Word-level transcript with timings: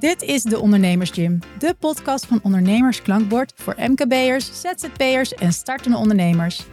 Dit 0.00 0.22
is 0.22 0.42
de 0.42 0.58
Ondernemers 0.58 1.10
Gym, 1.10 1.38
de 1.58 1.74
podcast 1.78 2.26
van 2.26 2.40
Ondernemers 2.42 3.02
Klankbord 3.02 3.52
voor 3.56 3.74
MKB'ers, 3.78 4.50
ZZP'ers 4.60 5.34
en 5.34 5.52
startende 5.52 5.96
ondernemers. 5.96 6.66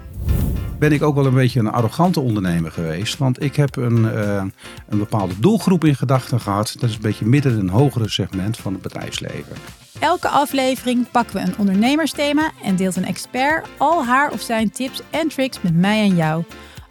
Ben 0.79 0.91
ik 0.91 1.01
ook 1.01 1.15
wel 1.15 1.25
een 1.25 1.33
beetje 1.33 1.59
een 1.59 1.71
arrogante 1.71 2.19
ondernemer 2.19 2.71
geweest, 2.71 3.17
want 3.17 3.43
ik 3.43 3.55
heb 3.55 3.75
een, 3.75 3.97
uh, 3.97 4.43
een 4.89 4.97
bepaalde 4.97 5.39
doelgroep 5.39 5.85
in 5.85 5.95
gedachten 5.95 6.39
gehad. 6.39 6.75
Dat 6.79 6.89
is 6.89 6.95
een 6.95 7.01
beetje 7.01 7.25
midden 7.25 7.51
in 7.51 7.59
een 7.59 7.69
hogere 7.69 8.09
segment 8.09 8.57
van 8.57 8.73
het 8.73 8.81
bedrijfsleven. 8.81 9.55
Elke 9.99 10.27
aflevering 10.27 11.11
pakken 11.11 11.35
we 11.35 11.41
een 11.41 11.57
ondernemersthema 11.57 12.51
en 12.63 12.75
deelt 12.75 12.95
een 12.95 13.05
expert 13.05 13.67
al 13.77 14.05
haar 14.05 14.31
of 14.31 14.41
zijn 14.41 14.71
tips 14.71 15.01
en 15.09 15.27
tricks 15.27 15.61
met 15.61 15.75
mij 15.75 16.01
en 16.01 16.15
jou. 16.15 16.43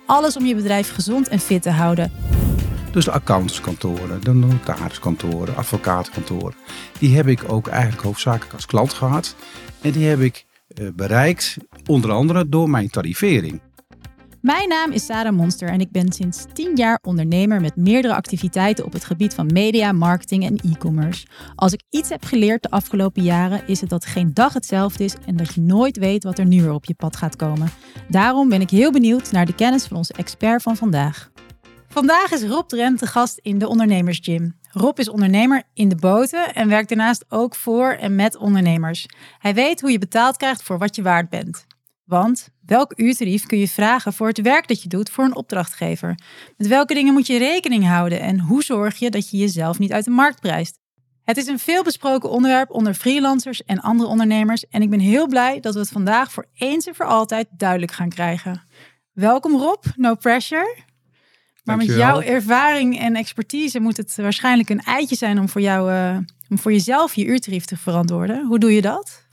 Alles 0.06 0.36
om 0.36 0.46
je 0.46 0.54
bedrijf 0.54 0.94
gezond 0.94 1.28
en 1.28 1.40
fit 1.40 1.62
te 1.62 1.70
houden. 1.70 2.35
Dus 2.96 3.04
de 3.04 3.10
accountantskantoren, 3.10 4.20
de 4.22 4.32
notariskantoren, 4.32 5.56
advocatenkantoren. 5.56 6.54
Die 6.98 7.16
heb 7.16 7.26
ik 7.26 7.52
ook 7.52 7.66
eigenlijk 7.66 8.02
hoofdzakelijk 8.02 8.52
als 8.52 8.66
klant 8.66 8.92
gehad. 8.92 9.36
En 9.80 9.90
die 9.90 10.06
heb 10.06 10.20
ik 10.20 10.44
uh, 10.80 10.88
bereikt 10.94 11.56
onder 11.86 12.10
andere 12.10 12.48
door 12.48 12.70
mijn 12.70 12.90
tarivering. 12.90 13.60
Mijn 14.40 14.68
naam 14.68 14.92
is 14.92 15.04
Sarah 15.04 15.36
Monster 15.36 15.68
en 15.68 15.80
ik 15.80 15.90
ben 15.90 16.12
sinds 16.12 16.44
10 16.52 16.76
jaar 16.76 16.98
ondernemer 17.02 17.60
met 17.60 17.76
meerdere 17.76 18.14
activiteiten 18.14 18.84
op 18.84 18.92
het 18.92 19.04
gebied 19.04 19.34
van 19.34 19.46
media, 19.52 19.92
marketing 19.92 20.44
en 20.44 20.56
e-commerce. 20.72 21.26
Als 21.54 21.72
ik 21.72 21.82
iets 21.90 22.08
heb 22.08 22.24
geleerd 22.24 22.62
de 22.62 22.70
afgelopen 22.70 23.22
jaren 23.22 23.66
is 23.66 23.80
het 23.80 23.90
dat 23.90 24.06
geen 24.06 24.34
dag 24.34 24.52
hetzelfde 24.52 25.04
is 25.04 25.14
en 25.26 25.36
dat 25.36 25.54
je 25.54 25.60
nooit 25.60 25.96
weet 25.96 26.24
wat 26.24 26.38
er 26.38 26.46
nu 26.46 26.62
weer 26.62 26.72
op 26.72 26.84
je 26.84 26.94
pad 26.94 27.16
gaat 27.16 27.36
komen. 27.36 27.70
Daarom 28.08 28.48
ben 28.48 28.60
ik 28.60 28.70
heel 28.70 28.92
benieuwd 28.92 29.32
naar 29.32 29.46
de 29.46 29.54
kennis 29.54 29.84
van 29.84 29.96
onze 29.96 30.12
expert 30.12 30.62
van 30.62 30.76
vandaag. 30.76 31.30
Vandaag 31.96 32.32
is 32.32 32.42
Rob 32.42 32.68
Drent 32.68 32.98
de 32.98 33.06
gast 33.06 33.38
in 33.42 33.58
de 33.58 33.68
Ondernemersgym. 33.68 34.58
Rob 34.70 34.98
is 34.98 35.08
ondernemer 35.08 35.62
in 35.74 35.88
de 35.88 35.96
boten 35.96 36.54
en 36.54 36.68
werkt 36.68 36.88
daarnaast 36.88 37.24
ook 37.28 37.54
voor 37.54 37.90
en 37.90 38.14
met 38.14 38.36
ondernemers. 38.36 39.06
Hij 39.38 39.54
weet 39.54 39.80
hoe 39.80 39.90
je 39.90 39.98
betaald 39.98 40.36
krijgt 40.36 40.62
voor 40.62 40.78
wat 40.78 40.96
je 40.96 41.02
waard 41.02 41.28
bent. 41.28 41.66
Want 42.04 42.48
welk 42.66 42.92
uurtarief 42.96 43.46
kun 43.46 43.58
je 43.58 43.68
vragen 43.68 44.12
voor 44.12 44.26
het 44.26 44.40
werk 44.40 44.68
dat 44.68 44.82
je 44.82 44.88
doet 44.88 45.10
voor 45.10 45.24
een 45.24 45.34
opdrachtgever? 45.34 46.18
Met 46.56 46.66
welke 46.66 46.94
dingen 46.94 47.12
moet 47.12 47.26
je 47.26 47.38
rekening 47.38 47.86
houden 47.86 48.20
en 48.20 48.40
hoe 48.40 48.62
zorg 48.62 48.98
je 48.98 49.10
dat 49.10 49.30
je 49.30 49.36
jezelf 49.36 49.78
niet 49.78 49.92
uit 49.92 50.04
de 50.04 50.10
markt 50.10 50.40
prijst? 50.40 50.78
Het 51.22 51.36
is 51.36 51.46
een 51.46 51.58
veelbesproken 51.58 52.30
onderwerp 52.30 52.70
onder 52.70 52.94
freelancers 52.94 53.64
en 53.64 53.80
andere 53.80 54.08
ondernemers 54.08 54.66
en 54.66 54.82
ik 54.82 54.90
ben 54.90 55.00
heel 55.00 55.26
blij 55.26 55.60
dat 55.60 55.74
we 55.74 55.80
het 55.80 55.88
vandaag 55.88 56.32
voor 56.32 56.46
eens 56.54 56.86
en 56.86 56.94
voor 56.94 57.06
altijd 57.06 57.48
duidelijk 57.50 57.92
gaan 57.92 58.08
krijgen. 58.08 58.62
Welkom 59.12 59.56
Rob, 59.56 59.84
no 59.94 60.14
pressure. 60.14 60.94
Maar 61.66 61.76
met 61.76 61.86
jouw 61.86 62.20
ervaring 62.20 62.98
en 62.98 63.16
expertise 63.16 63.80
moet 63.80 63.96
het 63.96 64.16
waarschijnlijk 64.16 64.68
een 64.68 64.82
eitje 64.82 65.16
zijn 65.16 65.38
om 65.38 65.48
voor 65.48 65.60
jou, 65.60 65.92
uh, 65.92 66.16
om 66.48 66.58
voor 66.58 66.72
jezelf 66.72 67.14
je 67.14 67.24
uurtarief 67.24 67.64
te 67.64 67.76
verantwoorden. 67.76 68.46
Hoe 68.46 68.58
doe 68.58 68.74
je 68.74 68.80
dat? 68.80 69.24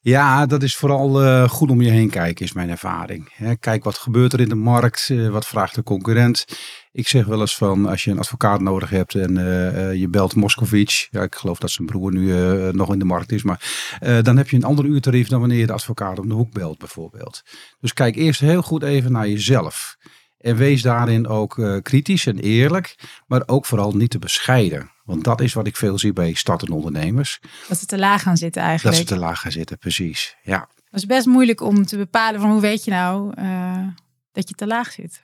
Ja, 0.00 0.46
dat 0.46 0.62
is 0.62 0.76
vooral 0.76 1.24
uh, 1.24 1.48
goed 1.48 1.70
om 1.70 1.82
je 1.82 1.90
heen 1.90 2.10
kijken, 2.10 2.44
is 2.44 2.52
mijn 2.52 2.70
ervaring. 2.70 3.32
kijk 3.60 3.84
wat 3.84 3.98
gebeurt 3.98 4.32
er 4.32 4.40
in 4.40 4.48
de 4.48 4.54
markt, 4.54 5.08
uh, 5.08 5.28
wat 5.28 5.46
vraagt 5.46 5.74
de 5.74 5.82
concurrent. 5.82 6.44
Ik 6.92 7.08
zeg 7.08 7.26
wel 7.26 7.40
eens 7.40 7.56
van, 7.56 7.86
als 7.86 8.04
je 8.04 8.10
een 8.10 8.18
advocaat 8.18 8.60
nodig 8.60 8.90
hebt 8.90 9.14
en 9.14 9.38
uh, 9.38 9.94
je 9.94 10.08
belt 10.08 10.34
Moscovic. 10.34 11.08
Ja, 11.10 11.22
ik 11.22 11.34
geloof 11.34 11.58
dat 11.58 11.70
zijn 11.70 11.86
broer 11.86 12.12
nu 12.12 12.32
nog 12.72 12.92
in 12.92 12.98
de 12.98 13.04
markt 13.04 13.32
is. 13.32 13.42
Maar 13.42 13.90
dan 14.22 14.36
heb 14.36 14.48
je 14.48 14.56
een 14.56 14.64
ander 14.64 14.84
uurtarief 14.84 15.28
dan 15.28 15.40
wanneer 15.40 15.58
je 15.58 15.66
de 15.66 15.72
advocaat 15.72 16.18
om 16.18 16.28
de 16.28 16.34
hoek 16.34 16.52
belt 16.52 16.78
bijvoorbeeld. 16.78 17.42
Dus 17.80 17.92
kijk 17.92 18.16
eerst 18.16 18.40
heel 18.40 18.62
goed 18.62 18.82
even 18.82 19.12
naar 19.12 19.28
jezelf. 19.28 19.96
En 20.42 20.56
wees 20.56 20.82
daarin 20.82 21.26
ook 21.26 21.56
uh, 21.56 21.76
kritisch 21.82 22.26
en 22.26 22.38
eerlijk, 22.38 22.94
maar 23.26 23.42
ook 23.46 23.66
vooral 23.66 23.92
niet 23.92 24.10
te 24.10 24.18
bescheiden. 24.18 24.90
Want 25.04 25.24
dat 25.24 25.40
is 25.40 25.52
wat 25.52 25.66
ik 25.66 25.76
veel 25.76 25.98
zie 25.98 26.12
bij 26.12 26.34
startende 26.34 26.74
ondernemers. 26.74 27.40
Dat 27.68 27.78
ze 27.78 27.86
te 27.86 27.98
laag 27.98 28.22
gaan 28.22 28.36
zitten 28.36 28.62
eigenlijk. 28.62 28.96
Dat 28.96 29.08
ze 29.08 29.14
te 29.14 29.20
laag 29.20 29.40
gaan 29.40 29.52
zitten, 29.52 29.78
precies. 29.78 30.36
Ja. 30.42 30.58
Dat 30.58 31.00
is 31.00 31.06
best 31.06 31.26
moeilijk 31.26 31.60
om 31.60 31.86
te 31.86 31.96
bepalen 31.96 32.40
van 32.40 32.50
hoe 32.50 32.60
weet 32.60 32.84
je 32.84 32.90
nou 32.90 33.32
uh, 33.38 33.86
dat 34.32 34.48
je 34.48 34.54
te 34.54 34.66
laag 34.66 34.92
zit. 34.92 35.20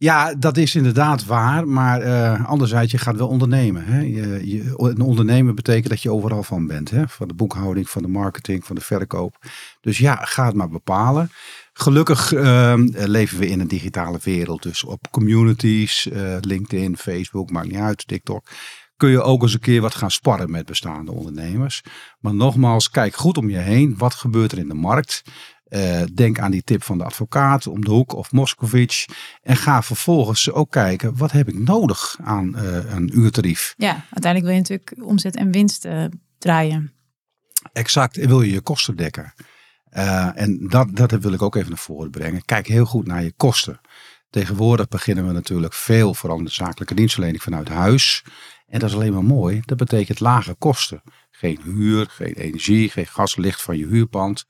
Ja, 0.00 0.34
dat 0.34 0.56
is 0.56 0.74
inderdaad 0.74 1.24
waar. 1.24 1.68
Maar 1.68 2.02
uh, 2.02 2.48
anderzijds, 2.48 2.92
je 2.92 2.98
gaat 2.98 3.16
wel 3.16 3.28
ondernemen. 3.28 3.84
Hè? 3.84 4.00
Je, 4.00 4.40
je, 4.44 4.74
een 4.76 5.00
ondernemen 5.00 5.54
betekent 5.54 5.88
dat 5.88 6.02
je 6.02 6.12
overal 6.12 6.42
van 6.42 6.66
bent. 6.66 6.90
Hè? 6.90 7.08
Van 7.08 7.28
de 7.28 7.34
boekhouding, 7.34 7.90
van 7.90 8.02
de 8.02 8.08
marketing, 8.08 8.64
van 8.64 8.76
de 8.76 8.82
verkoop. 8.82 9.36
Dus 9.80 9.98
ja, 9.98 10.14
ga 10.14 10.46
het 10.46 10.54
maar 10.54 10.68
bepalen. 10.68 11.30
Gelukkig 11.72 12.32
uh, 12.32 12.74
leven 12.92 13.38
we 13.38 13.46
in 13.46 13.60
een 13.60 13.68
digitale 13.68 14.18
wereld. 14.22 14.62
Dus 14.62 14.84
op 14.84 15.10
communities, 15.10 16.06
uh, 16.06 16.36
LinkedIn, 16.40 16.96
Facebook, 16.96 17.50
maakt 17.50 17.68
niet 17.68 17.76
uit, 17.76 18.06
TikTok. 18.06 18.48
Kun 18.96 19.10
je 19.10 19.22
ook 19.22 19.42
eens 19.42 19.54
een 19.54 19.60
keer 19.60 19.80
wat 19.80 19.94
gaan 19.94 20.10
sparren 20.10 20.50
met 20.50 20.66
bestaande 20.66 21.12
ondernemers. 21.12 21.82
Maar 22.18 22.34
nogmaals, 22.34 22.90
kijk 22.90 23.14
goed 23.14 23.38
om 23.38 23.50
je 23.50 23.58
heen. 23.58 23.94
Wat 23.98 24.14
gebeurt 24.14 24.52
er 24.52 24.58
in 24.58 24.68
de 24.68 24.74
markt? 24.74 25.22
Uh, 25.70 26.02
denk 26.14 26.38
aan 26.38 26.50
die 26.50 26.62
tip 26.62 26.82
van 26.82 26.98
de 26.98 27.04
advocaat 27.04 27.66
om 27.66 27.84
de 27.84 27.90
hoek 27.90 28.12
of 28.12 28.32
Moscovic. 28.32 29.04
En 29.42 29.56
ga 29.56 29.82
vervolgens 29.82 30.50
ook 30.50 30.70
kijken, 30.70 31.16
wat 31.16 31.32
heb 31.32 31.48
ik 31.48 31.58
nodig 31.58 32.16
aan 32.22 32.54
uh, 32.56 32.92
een 32.92 33.18
uurtarief? 33.18 33.74
Ja, 33.76 33.92
uiteindelijk 34.10 34.44
wil 34.44 34.54
je 34.54 34.60
natuurlijk 34.60 35.08
omzet 35.10 35.36
en 35.36 35.50
winst 35.50 35.84
uh, 35.84 36.04
draaien. 36.38 36.92
Exact, 37.72 38.16
en 38.16 38.28
wil 38.28 38.42
je 38.42 38.52
je 38.52 38.60
kosten 38.60 38.96
dekken. 38.96 39.34
en 40.34 40.68
dat, 40.68 40.96
dat 40.96 41.10
wil 41.10 41.32
ik 41.32 41.42
ook 41.42 41.56
even 41.56 41.68
naar 41.68 41.78
voren 41.78 42.10
brengen. 42.10 42.44
Kijk 42.44 42.66
heel 42.66 42.84
goed 42.84 43.06
naar 43.06 43.22
je 43.22 43.32
kosten. 43.36 43.80
Tegenwoordig 44.30 44.88
beginnen 44.88 45.26
we 45.26 45.32
natuurlijk 45.32 45.74
veel, 45.74 46.14
vooral 46.14 46.38
in 46.38 46.44
de 46.44 46.50
zakelijke 46.50 46.94
dienstverlening, 46.94 47.42
vanuit 47.42 47.68
huis. 47.68 48.24
En 48.66 48.78
dat 48.78 48.88
is 48.88 48.94
alleen 48.94 49.12
maar 49.12 49.24
mooi. 49.24 49.62
Dat 49.64 49.78
betekent 49.78 50.20
lage 50.20 50.54
kosten. 50.54 51.02
Geen 51.30 51.60
huur, 51.62 52.06
geen 52.10 52.34
energie, 52.34 52.90
geen 52.90 53.06
gas, 53.06 53.36
licht 53.36 53.62
van 53.62 53.78
je 53.78 53.86
huurpand. 53.86 54.46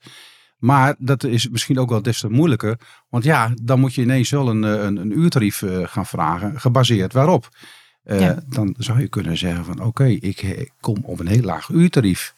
Maar 0.59 0.95
dat 0.97 1.23
is 1.23 1.49
misschien 1.49 1.79
ook 1.79 1.89
wel 1.89 2.01
des 2.01 2.19
te 2.19 2.29
moeilijker. 2.29 2.79
Want 3.09 3.23
ja, 3.23 3.51
dan 3.61 3.79
moet 3.79 3.93
je 3.93 4.01
ineens 4.01 4.29
wel 4.29 4.49
een, 4.49 4.63
een, 4.63 4.97
een 4.97 5.19
uurtarief 5.19 5.61
uh, 5.61 5.87
gaan 5.87 6.05
vragen. 6.05 6.59
Gebaseerd 6.59 7.13
waarop? 7.13 7.49
Uh, 8.03 8.19
ja. 8.19 8.43
Dan 8.47 8.75
zou 8.77 8.99
je 8.99 9.07
kunnen 9.07 9.37
zeggen 9.37 9.65
van 9.65 9.79
oké, 9.79 9.87
okay, 9.87 10.11
ik 10.11 10.71
kom 10.79 10.97
op 11.01 11.19
een 11.19 11.27
heel 11.27 11.41
laag 11.41 11.69
uurtarief. 11.69 12.35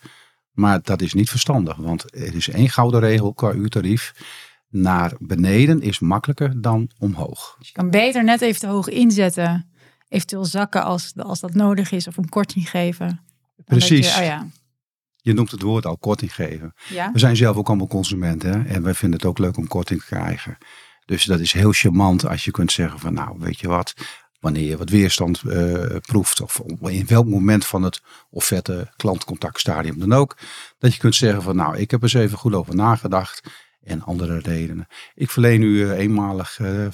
Maar 0.52 0.80
dat 0.84 1.02
is 1.02 1.14
niet 1.14 1.30
verstandig. 1.30 1.76
Want 1.76 2.16
er 2.16 2.36
is 2.36 2.50
één 2.50 2.70
gouden 2.70 3.00
regel 3.00 3.34
qua 3.34 3.54
uurtarief. 3.54 4.14
Naar 4.70 5.14
beneden 5.20 5.82
is 5.82 6.00
makkelijker 6.00 6.62
dan 6.62 6.90
omhoog. 7.00 7.56
Dus 7.58 7.68
je 7.68 7.74
kan 7.74 7.90
beter 7.90 8.24
net 8.24 8.42
even 8.42 8.60
te 8.60 8.68
hoog 8.68 8.90
inzetten. 8.90 9.70
Eventueel 10.08 10.46
zakken 10.46 10.84
als, 10.84 11.14
als 11.18 11.40
dat 11.40 11.54
nodig 11.54 11.92
is. 11.92 12.08
Of 12.08 12.18
een 12.18 12.30
korting 12.30 12.70
geven. 12.70 13.22
Precies. 13.66 14.16
Je, 14.16 14.20
oh 14.20 14.26
ja. 14.26 14.48
Je 15.22 15.34
noemt 15.34 15.52
het 15.52 15.62
woord 15.62 15.86
al 15.86 15.98
korting 15.98 16.36
geven. 16.36 16.74
Ja. 16.90 17.12
We 17.12 17.20
zijn 17.20 17.36
zelf 17.36 17.58
ook 17.58 17.68
allemaal 17.68 17.88
consumenten 17.88 18.52
hè? 18.52 18.74
en 18.74 18.84
wij 18.84 18.94
vinden 18.94 19.20
het 19.20 19.28
ook 19.28 19.40
leuk 19.40 19.58
om 19.58 19.68
korting 19.68 20.00
te 20.00 20.06
krijgen. 20.06 20.58
Dus 21.06 21.26
dat 21.26 21.40
is 21.40 21.54
heel 21.54 21.72
charmant 21.72 22.28
als 22.28 22.46
je 22.46 22.52
kunt 22.52 22.72
zeggen 22.72 23.00
van 23.00 23.14
nou 23.14 23.36
weet 23.40 23.60
je 23.60 23.68
wat, 23.68 23.94
wanneer 24.40 24.70
je 24.70 24.78
wat 24.78 24.90
weerstand 24.90 25.42
uh, 25.46 25.96
proeft 26.02 26.42
of 26.42 26.62
in 26.82 27.06
welk 27.08 27.26
moment 27.26 27.66
van 27.66 27.84
het 27.84 28.02
offerte 28.30 28.92
klantcontactstadium 28.96 30.00
dan 30.00 30.14
ook. 30.14 30.38
Dat 30.78 30.94
je 30.94 31.00
kunt 31.00 31.16
zeggen 31.16 31.42
van 31.42 31.56
nou 31.56 31.78
ik 31.78 31.92
heb 31.92 32.04
er 32.04 32.16
eens 32.16 32.26
even 32.26 32.38
goed 32.38 32.54
over 32.54 32.76
nagedacht 32.76 33.42
en 33.84 34.02
andere 34.02 34.40
redenen. 34.40 34.88
Ik 35.16 35.30
verleen 35.30 35.62
u 35.62 35.68
uh, 35.68 35.92
eenmalig 35.92 36.60
uh, 36.60 36.86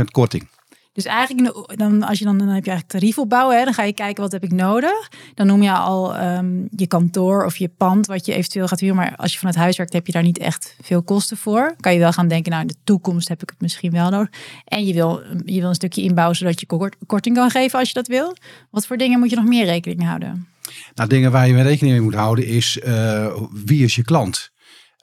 15% 0.00 0.04
korting. 0.10 0.48
Dus 0.92 1.04
eigenlijk, 1.04 1.76
dan, 1.78 2.02
als 2.02 2.18
je 2.18 2.24
dan, 2.24 2.38
dan 2.38 2.48
heb 2.48 2.64
je 2.64 2.70
eigenlijk 2.70 3.00
tarief 3.00 3.18
opbouwen. 3.18 3.58
Hè, 3.58 3.64
dan 3.64 3.74
ga 3.74 3.82
je 3.82 3.92
kijken 3.92 4.22
wat 4.22 4.32
heb 4.32 4.44
ik 4.44 4.52
nodig. 4.52 5.10
Dan 5.34 5.46
noem 5.46 5.62
je 5.62 5.72
al 5.72 6.20
um, 6.20 6.68
je 6.76 6.86
kantoor 6.86 7.44
of 7.44 7.56
je 7.56 7.68
pand 7.68 8.06
wat 8.06 8.26
je 8.26 8.34
eventueel 8.34 8.68
gaat 8.68 8.80
huren. 8.80 8.96
Maar 8.96 9.16
als 9.16 9.32
je 9.32 9.38
vanuit 9.38 9.56
huis 9.56 9.76
werkt, 9.76 9.92
heb 9.92 10.06
je 10.06 10.12
daar 10.12 10.22
niet 10.22 10.38
echt 10.38 10.76
veel 10.82 11.02
kosten 11.02 11.36
voor. 11.36 11.74
Kan 11.80 11.92
je 11.92 11.98
wel 11.98 12.12
gaan 12.12 12.28
denken, 12.28 12.50
nou 12.50 12.62
in 12.62 12.68
de 12.68 12.76
toekomst 12.84 13.28
heb 13.28 13.42
ik 13.42 13.50
het 13.50 13.60
misschien 13.60 13.90
wel 13.90 14.10
nodig. 14.10 14.30
En 14.64 14.86
je 14.86 14.94
wil, 14.94 15.22
je 15.44 15.60
wil 15.60 15.68
een 15.68 15.74
stukje 15.74 16.02
inbouwen 16.02 16.36
zodat 16.36 16.60
je 16.60 16.96
korting 17.06 17.36
kan 17.36 17.50
geven 17.50 17.78
als 17.78 17.88
je 17.88 17.94
dat 17.94 18.06
wil. 18.06 18.36
Wat 18.70 18.86
voor 18.86 18.96
dingen 18.96 19.18
moet 19.18 19.30
je 19.30 19.36
nog 19.36 19.44
meer 19.44 19.64
rekening 19.64 20.04
houden? 20.04 20.46
Nou, 20.94 21.08
dingen 21.08 21.30
waar 21.30 21.48
je 21.48 21.62
rekening 21.62 21.92
mee 21.92 22.04
moet 22.04 22.14
houden 22.14 22.46
is 22.46 22.78
uh, 22.84 23.36
wie 23.64 23.84
is 23.84 23.94
je 23.94 24.04
klant? 24.04 24.51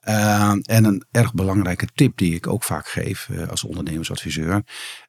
Uh, 0.09 0.51
en 0.61 0.85
een 0.85 1.03
erg 1.11 1.33
belangrijke 1.33 1.87
tip 1.93 2.17
die 2.17 2.35
ik 2.35 2.47
ook 2.47 2.63
vaak 2.63 2.87
geef 2.87 3.27
uh, 3.31 3.47
als 3.47 3.63
ondernemersadviseur. 3.63 4.63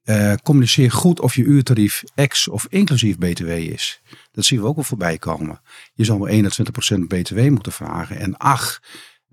Uh, 0.04 0.32
communiceer 0.42 0.90
goed 0.90 1.20
of 1.20 1.34
je 1.34 1.42
uurtarief 1.42 2.02
ex 2.14 2.48
of 2.48 2.66
inclusief 2.68 3.18
BTW 3.18 3.48
is. 3.48 4.02
Dat 4.32 4.44
zien 4.44 4.60
we 4.60 4.66
ook 4.66 4.74
wel 4.74 4.84
voorbij 4.84 5.18
komen. 5.18 5.60
Je 5.94 6.04
zal 6.04 6.18
maar 6.18 6.32
21% 6.32 6.36
BTW 7.06 7.38
moeten 7.38 7.72
vragen. 7.72 8.18
En 8.18 8.36
ach, 8.36 8.82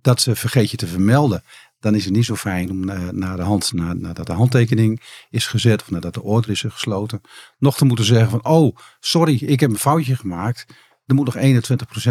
dat 0.02 0.28
vergeet 0.32 0.72
je 0.72 0.78
te 0.78 0.88
vermelden. 0.88 1.44
Dan 1.80 1.96
is 1.96 2.06
het 2.06 2.14
niet 2.14 2.26
zo 2.26 2.36
fijn 2.36 2.70
om 2.70 2.86
naar 3.20 3.38
de 3.38 3.44
hand, 3.44 3.74
nadat 3.74 4.26
de 4.26 4.34
handtekening 4.34 5.02
is 5.30 5.48
gezet 5.48 5.82
of 5.82 5.92
nadat 5.92 6.14
de 6.14 6.24
order 6.24 6.52
is 6.52 6.66
gesloten, 6.68 7.22
nog 7.58 7.78
te 7.78 7.86
moeten 7.86 8.06
zeggen 8.06 8.30
van 8.30 8.46
oh, 8.46 8.78
sorry, 9.00 9.36
ik 9.44 9.60
heb 9.60 9.70
een 9.70 9.78
foutje 9.78 10.16
gemaakt. 10.16 10.66
Er 11.06 11.16
moet 11.16 11.34
nog 11.34 11.64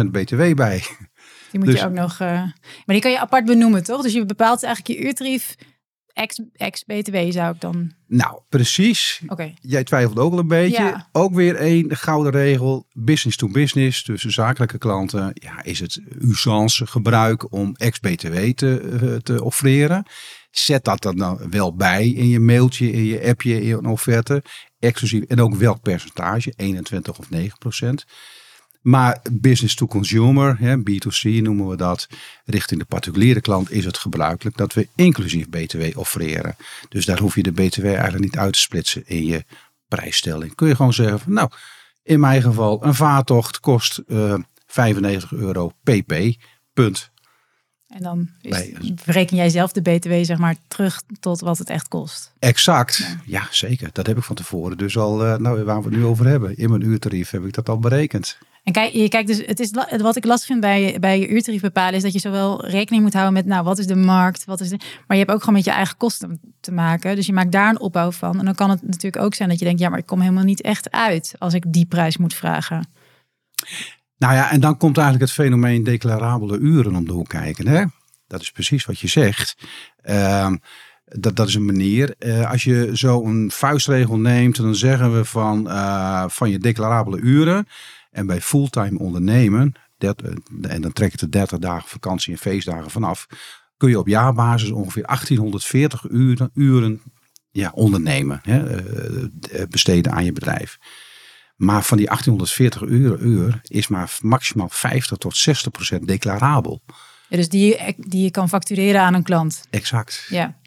21% 0.05 0.11
BTW 0.11 0.55
bij. 0.55 0.83
Die 1.51 1.59
moet 1.59 1.69
Dus- 1.69 1.79
je 1.79 1.85
ook 1.85 1.93
nog. 1.93 2.19
Uh, 2.19 2.27
maar 2.29 2.53
die 2.85 2.99
kan 2.99 3.11
je 3.11 3.19
apart 3.19 3.45
benoemen, 3.45 3.83
toch? 3.83 4.01
Dus 4.01 4.13
je 4.13 4.25
bepaalt 4.25 4.63
eigenlijk 4.63 4.99
je 4.99 5.05
uurtarief 5.07 5.55
ex-BTW 6.53 7.31
zou 7.31 7.53
ik 7.53 7.61
dan... 7.61 7.91
Nou, 8.07 8.39
precies. 8.49 9.21
Oké. 9.27 9.53
Jij 9.61 9.83
twijfelt 9.83 10.19
ook 10.19 10.31
al 10.31 10.39
een 10.39 10.47
beetje. 10.47 10.83
Ja. 10.83 11.09
Ook 11.11 11.33
weer 11.33 11.55
één, 11.55 11.87
de 11.87 11.95
gouden 11.95 12.31
regel. 12.31 12.87
Business 12.93 13.37
to 13.37 13.47
business, 13.47 14.03
tussen 14.03 14.31
zakelijke 14.31 14.77
klanten. 14.77 15.31
Ja, 15.33 15.63
is 15.63 15.79
het 15.79 16.01
usance 16.21 16.87
gebruik 16.87 17.51
om 17.51 17.75
ex-BTW 17.75 18.49
te, 18.55 18.79
eh, 19.01 19.15
te 19.15 19.43
offreren. 19.43 20.05
Zet 20.51 20.83
dat 20.83 21.01
dan 21.01 21.15
nou 21.15 21.47
wel 21.49 21.75
bij 21.75 22.09
in 22.09 22.27
je 22.27 22.39
mailtje, 22.39 22.91
in 22.91 23.05
je 23.05 23.27
appje, 23.29 23.61
in 23.61 23.67
je 23.67 23.81
offerte. 23.81 24.43
Exclusief. 24.79 25.23
En 25.23 25.41
ook 25.41 25.55
welk 25.55 25.81
percentage, 25.81 26.53
21 26.55 27.19
of 27.19 27.29
9 27.29 27.57
procent. 27.57 28.05
Maar 28.87 29.19
business 29.31 29.75
to 29.75 29.87
consumer, 29.87 30.57
hè, 30.59 30.77
B2C 30.77 31.41
noemen 31.41 31.67
we 31.67 31.75
dat, 31.75 32.07
richting 32.45 32.79
de 32.79 32.85
particuliere 32.85 33.41
klant 33.41 33.71
is 33.71 33.85
het 33.85 33.97
gebruikelijk 33.97 34.57
dat 34.57 34.73
we 34.73 34.87
inclusief 34.95 35.49
BTW 35.49 35.97
offreren. 35.97 36.55
Dus 36.89 37.05
daar 37.05 37.19
hoef 37.19 37.35
je 37.35 37.43
de 37.43 37.51
BTW 37.51 37.85
eigenlijk 37.85 38.23
niet 38.23 38.37
uit 38.37 38.53
te 38.53 38.59
splitsen 38.59 39.03
in 39.05 39.25
je 39.25 39.45
prijsstelling. 39.87 40.55
Kun 40.55 40.67
je 40.67 40.75
gewoon 40.75 40.93
zeggen 40.93 41.19
van 41.19 41.33
nou, 41.33 41.49
in 42.03 42.19
mijn 42.19 42.41
geval 42.41 42.83
een 42.83 42.95
vaartocht 42.95 43.59
kost 43.59 43.97
eh 44.07 44.33
95 44.67 45.31
euro 45.31 45.71
pp. 45.83 46.13
Punt. 46.73 47.11
En 47.87 48.03
dan 48.03 48.29
is, 48.41 48.49
Bij- 48.49 48.95
bereken 49.05 49.37
jij 49.37 49.49
zelf 49.49 49.71
de 49.71 49.81
BTW 49.81 50.13
zeg 50.21 50.37
maar 50.37 50.55
terug 50.67 51.01
tot 51.19 51.39
wat 51.39 51.57
het 51.57 51.69
echt 51.69 51.87
kost. 51.87 52.33
Exact. 52.39 53.17
Ja. 53.25 53.47
zeker. 53.51 53.89
Dat 53.93 54.07
heb 54.07 54.17
ik 54.17 54.23
van 54.23 54.35
tevoren 54.35 54.77
dus 54.77 54.97
al, 54.97 55.25
eh, 55.25 55.37
nou 55.37 55.63
waar 55.63 55.81
we 55.81 55.89
het 55.89 55.97
nu 55.97 56.05
over 56.05 56.25
hebben. 56.25 56.57
In 56.57 56.69
mijn 56.69 56.81
uurtarief 56.85 57.29
heb 57.29 57.45
ik 57.45 57.53
dat 57.53 57.69
al 57.69 57.79
berekend. 57.79 58.37
En 58.67 58.73
kijk, 58.73 58.93
je 58.93 59.09
kijkt 59.09 59.27
dus, 59.27 59.41
het 59.45 59.59
is, 59.59 59.71
wat 60.01 60.15
ik 60.15 60.25
lastig 60.25 60.47
vind 60.47 60.59
bij, 60.59 60.97
bij 60.99 61.19
je 61.19 61.27
uurtarief 61.27 61.61
bepalen, 61.61 61.93
is 61.93 62.01
dat 62.01 62.13
je 62.13 62.19
zowel 62.19 62.65
rekening 62.65 63.03
moet 63.03 63.13
houden 63.13 63.33
met, 63.33 63.45
nou, 63.45 63.63
wat 63.63 63.77
is 63.77 63.87
de 63.87 63.95
markt, 63.95 64.45
wat 64.45 64.59
is 64.59 64.69
de, 64.69 64.77
maar 64.77 65.17
je 65.17 65.23
hebt 65.23 65.31
ook 65.31 65.39
gewoon 65.39 65.55
met 65.55 65.65
je 65.65 65.71
eigen 65.71 65.97
kosten 65.97 66.39
te 66.59 66.71
maken. 66.71 67.15
Dus 67.15 67.25
je 67.25 67.33
maakt 67.33 67.51
daar 67.51 67.69
een 67.69 67.79
opbouw 67.79 68.11
van. 68.11 68.39
En 68.39 68.45
dan 68.45 68.55
kan 68.55 68.69
het 68.69 68.81
natuurlijk 68.81 69.23
ook 69.23 69.33
zijn 69.33 69.49
dat 69.49 69.59
je 69.59 69.65
denkt, 69.65 69.79
ja, 69.79 69.89
maar 69.89 69.99
ik 69.99 70.05
kom 70.05 70.21
helemaal 70.21 70.43
niet 70.43 70.61
echt 70.61 70.91
uit 70.91 71.35
als 71.37 71.53
ik 71.53 71.63
die 71.67 71.85
prijs 71.85 72.17
moet 72.17 72.33
vragen. 72.33 72.87
Nou 74.17 74.33
ja, 74.33 74.51
en 74.51 74.59
dan 74.59 74.77
komt 74.77 74.97
eigenlijk 74.97 75.29
het 75.29 75.39
fenomeen 75.39 75.83
declarabele 75.83 76.57
uren 76.57 76.95
om 76.95 77.05
de 77.05 77.13
hoek 77.13 77.29
kijken. 77.29 77.67
Hè? 77.67 77.83
Dat 78.27 78.41
is 78.41 78.51
precies 78.51 78.85
wat 78.85 78.99
je 78.99 79.07
zegt. 79.07 79.57
Ehm, 80.01 80.55
dat, 81.05 81.35
dat 81.35 81.47
is 81.47 81.55
een 81.55 81.65
manier. 81.65 82.15
Eh, 82.19 82.51
als 82.51 82.63
je 82.63 82.89
zo 82.93 83.23
een 83.23 83.51
vuistregel 83.51 84.17
neemt, 84.17 84.55
dan 84.55 84.75
zeggen 84.75 85.15
we 85.15 85.25
van, 85.25 85.69
eh, 85.69 86.23
van 86.27 86.49
je 86.49 86.59
declarabele 86.59 87.17
uren. 87.17 87.67
En 88.17 88.25
bij 88.27 88.41
fulltime 88.41 88.99
ondernemen, 88.99 89.73
dat, 89.97 90.21
eh, 90.21 90.71
en 90.71 90.81
dan 90.81 90.93
trek 90.93 91.11
je 91.11 91.17
de 91.17 91.29
30 91.29 91.59
dagen 91.59 91.89
vakantie 91.89 92.33
en 92.33 92.39
feestdagen 92.39 92.91
vanaf, 92.91 93.27
kun 93.77 93.89
je 93.89 93.99
op 93.99 94.07
jaarbasis 94.07 94.71
ongeveer 94.71 95.03
1840 95.05 96.03
uren, 96.09 96.49
uren 96.53 97.01
ja, 97.51 97.71
ondernemen, 97.73 98.39
hè, 98.43 98.79
eh, 98.79 99.67
besteden 99.69 100.11
aan 100.11 100.25
je 100.25 100.31
bedrijf. 100.31 100.77
Maar 101.55 101.83
van 101.83 101.97
die 101.97 102.07
1840 102.09 102.81
uur, 102.81 103.19
uur 103.19 103.59
is 103.63 103.87
maar 103.87 104.17
maximaal 104.21 104.69
50 104.69 105.17
tot 105.17 105.37
60 105.37 105.71
procent 105.71 106.07
declarabel. 106.07 106.81
Ja, 107.29 107.37
dus 107.37 107.49
die, 107.49 107.65
je- 107.67 107.93
die 107.97 108.23
je 108.23 108.31
kan 108.31 108.49
factureren 108.49 109.01
aan 109.01 109.13
een 109.13 109.23
klant. 109.23 109.61
Exact. 109.69 110.25
Ja. 110.29 110.57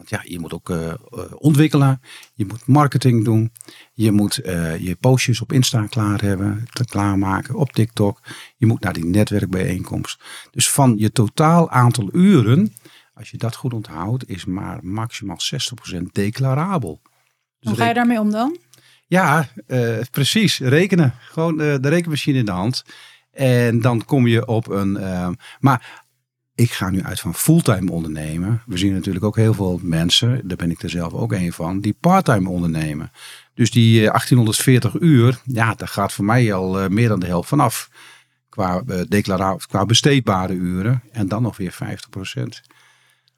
Ja. 0.00 0.06
Want 0.06 0.10
ja, 0.10 0.32
je 0.32 0.38
moet 0.38 0.52
ook 0.52 0.70
eh, 0.70 0.90
eh, 0.90 0.96
ontwikkelen, 1.34 2.00
je 2.34 2.46
moet 2.46 2.66
marketing 2.66 3.24
doen, 3.24 3.52
je 3.92 4.10
moet 4.10 4.38
eh, 4.38 4.78
je 4.78 4.96
postjes 4.96 5.40
op 5.40 5.52
Insta 5.52 5.86
klaar 5.86 6.22
hebben, 6.22 6.68
klaarmaken, 6.84 7.54
op 7.54 7.72
TikTok. 7.72 8.20
Je 8.56 8.66
moet 8.66 8.80
naar 8.80 8.92
die 8.92 9.04
netwerkbijeenkomst. 9.04 10.22
Dus 10.50 10.70
van 10.70 10.94
je 10.98 11.12
totaal 11.12 11.70
aantal 11.70 12.08
uren, 12.12 12.74
als 13.14 13.30
je 13.30 13.36
dat 13.36 13.56
goed 13.56 13.72
onthoudt, 13.72 14.28
is 14.28 14.44
maar 14.44 14.78
maximaal 14.82 15.38
60% 15.98 16.02
declarabel. 16.12 17.00
Dus 17.58 17.70
Hoe 17.70 17.78
ga 17.78 17.88
je 17.88 17.94
daarmee 17.94 18.20
om 18.20 18.30
dan? 18.30 18.58
Ja, 19.06 19.48
precies. 20.10 20.58
Rekenen. 20.58 21.14
Gewoon 21.18 21.56
de 21.56 21.88
rekenmachine 21.88 22.38
in 22.38 22.44
de 22.44 22.50
hand. 22.50 22.84
En 23.30 23.80
dan 23.80 24.04
kom 24.04 24.26
je 24.26 24.46
op 24.46 24.68
een. 24.68 24.98
maar 25.60 26.04
ik 26.60 26.70
ga 26.70 26.90
nu 26.90 27.02
uit 27.02 27.20
van 27.20 27.34
fulltime 27.34 27.90
ondernemen. 27.90 28.62
We 28.66 28.78
zien 28.78 28.92
natuurlijk 28.92 29.24
ook 29.24 29.36
heel 29.36 29.54
veel 29.54 29.80
mensen, 29.82 30.48
daar 30.48 30.56
ben 30.56 30.70
ik 30.70 30.82
er 30.82 30.90
zelf 30.90 31.12
ook 31.12 31.32
een 31.32 31.52
van, 31.52 31.80
die 31.80 31.96
parttime 32.00 32.48
ondernemen. 32.48 33.10
Dus 33.54 33.70
die 33.70 33.96
eh, 34.00 34.06
1840 34.06 35.00
uur, 35.00 35.40
ja, 35.44 35.74
daar 35.74 35.88
gaat 35.88 36.12
voor 36.12 36.24
mij 36.24 36.52
al 36.52 36.80
eh, 36.80 36.88
meer 36.88 37.08
dan 37.08 37.20
de 37.20 37.26
helft 37.26 37.48
vanaf. 37.48 37.90
Qua, 38.48 38.82
eh, 38.86 39.00
declara- 39.08 39.56
qua 39.56 39.86
besteedbare 39.86 40.52
uren. 40.52 41.02
En 41.12 41.28
dan 41.28 41.42
nog 41.42 41.56
weer 41.56 41.72
50 41.72 42.10
procent. 42.10 42.62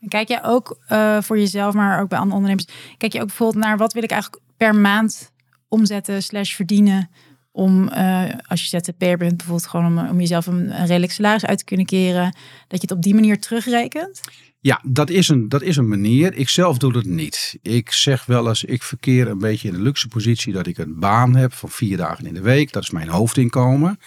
En 0.00 0.08
Kijk 0.08 0.28
jij 0.28 0.44
ook 0.44 0.78
eh, 0.86 1.20
voor 1.20 1.38
jezelf, 1.38 1.74
maar 1.74 2.00
ook 2.00 2.08
bij 2.08 2.18
andere 2.18 2.36
ondernemers, 2.36 2.68
kijk 2.96 3.12
je 3.12 3.20
ook 3.20 3.26
bijvoorbeeld 3.26 3.64
naar 3.64 3.76
wat 3.76 3.92
wil 3.92 4.02
ik 4.02 4.10
eigenlijk 4.10 4.42
per 4.56 4.74
maand 4.74 5.32
omzetten 5.68 6.22
slash 6.22 6.54
verdienen 6.54 7.10
om, 7.52 7.88
eh, 7.88 8.24
als 8.46 8.62
je 8.62 8.78
ZZP'er 8.78 9.16
bent, 9.16 9.36
bijvoorbeeld 9.36 9.66
gewoon 9.66 9.86
om, 9.86 10.08
om 10.08 10.18
jezelf 10.20 10.46
een, 10.46 10.80
een 10.80 10.86
redelijk 10.86 11.12
salaris 11.12 11.46
uit 11.46 11.58
te 11.58 11.64
kunnen 11.64 11.86
keren, 11.86 12.34
dat 12.68 12.80
je 12.80 12.86
het 12.86 12.90
op 12.90 13.02
die 13.02 13.14
manier 13.14 13.40
terugrekent? 13.40 14.20
Ja, 14.60 14.80
dat 14.84 15.10
is, 15.10 15.28
een, 15.28 15.48
dat 15.48 15.62
is 15.62 15.76
een 15.76 15.88
manier. 15.88 16.34
Ik 16.34 16.48
zelf 16.48 16.78
doe 16.78 16.92
dat 16.92 17.04
niet. 17.04 17.58
Ik 17.62 17.92
zeg 17.92 18.24
wel 18.24 18.48
eens, 18.48 18.64
ik 18.64 18.82
verkeer 18.82 19.28
een 19.28 19.38
beetje 19.38 19.68
in 19.68 19.74
de 19.74 19.80
luxe 19.80 20.08
positie 20.08 20.52
dat 20.52 20.66
ik 20.66 20.78
een 20.78 20.98
baan 20.98 21.36
heb 21.36 21.52
van 21.52 21.68
vier 21.68 21.96
dagen 21.96 22.26
in 22.26 22.34
de 22.34 22.40
week. 22.40 22.72
Dat 22.72 22.82
is 22.82 22.90
mijn 22.90 23.08
hoofdinkomen. 23.08 23.98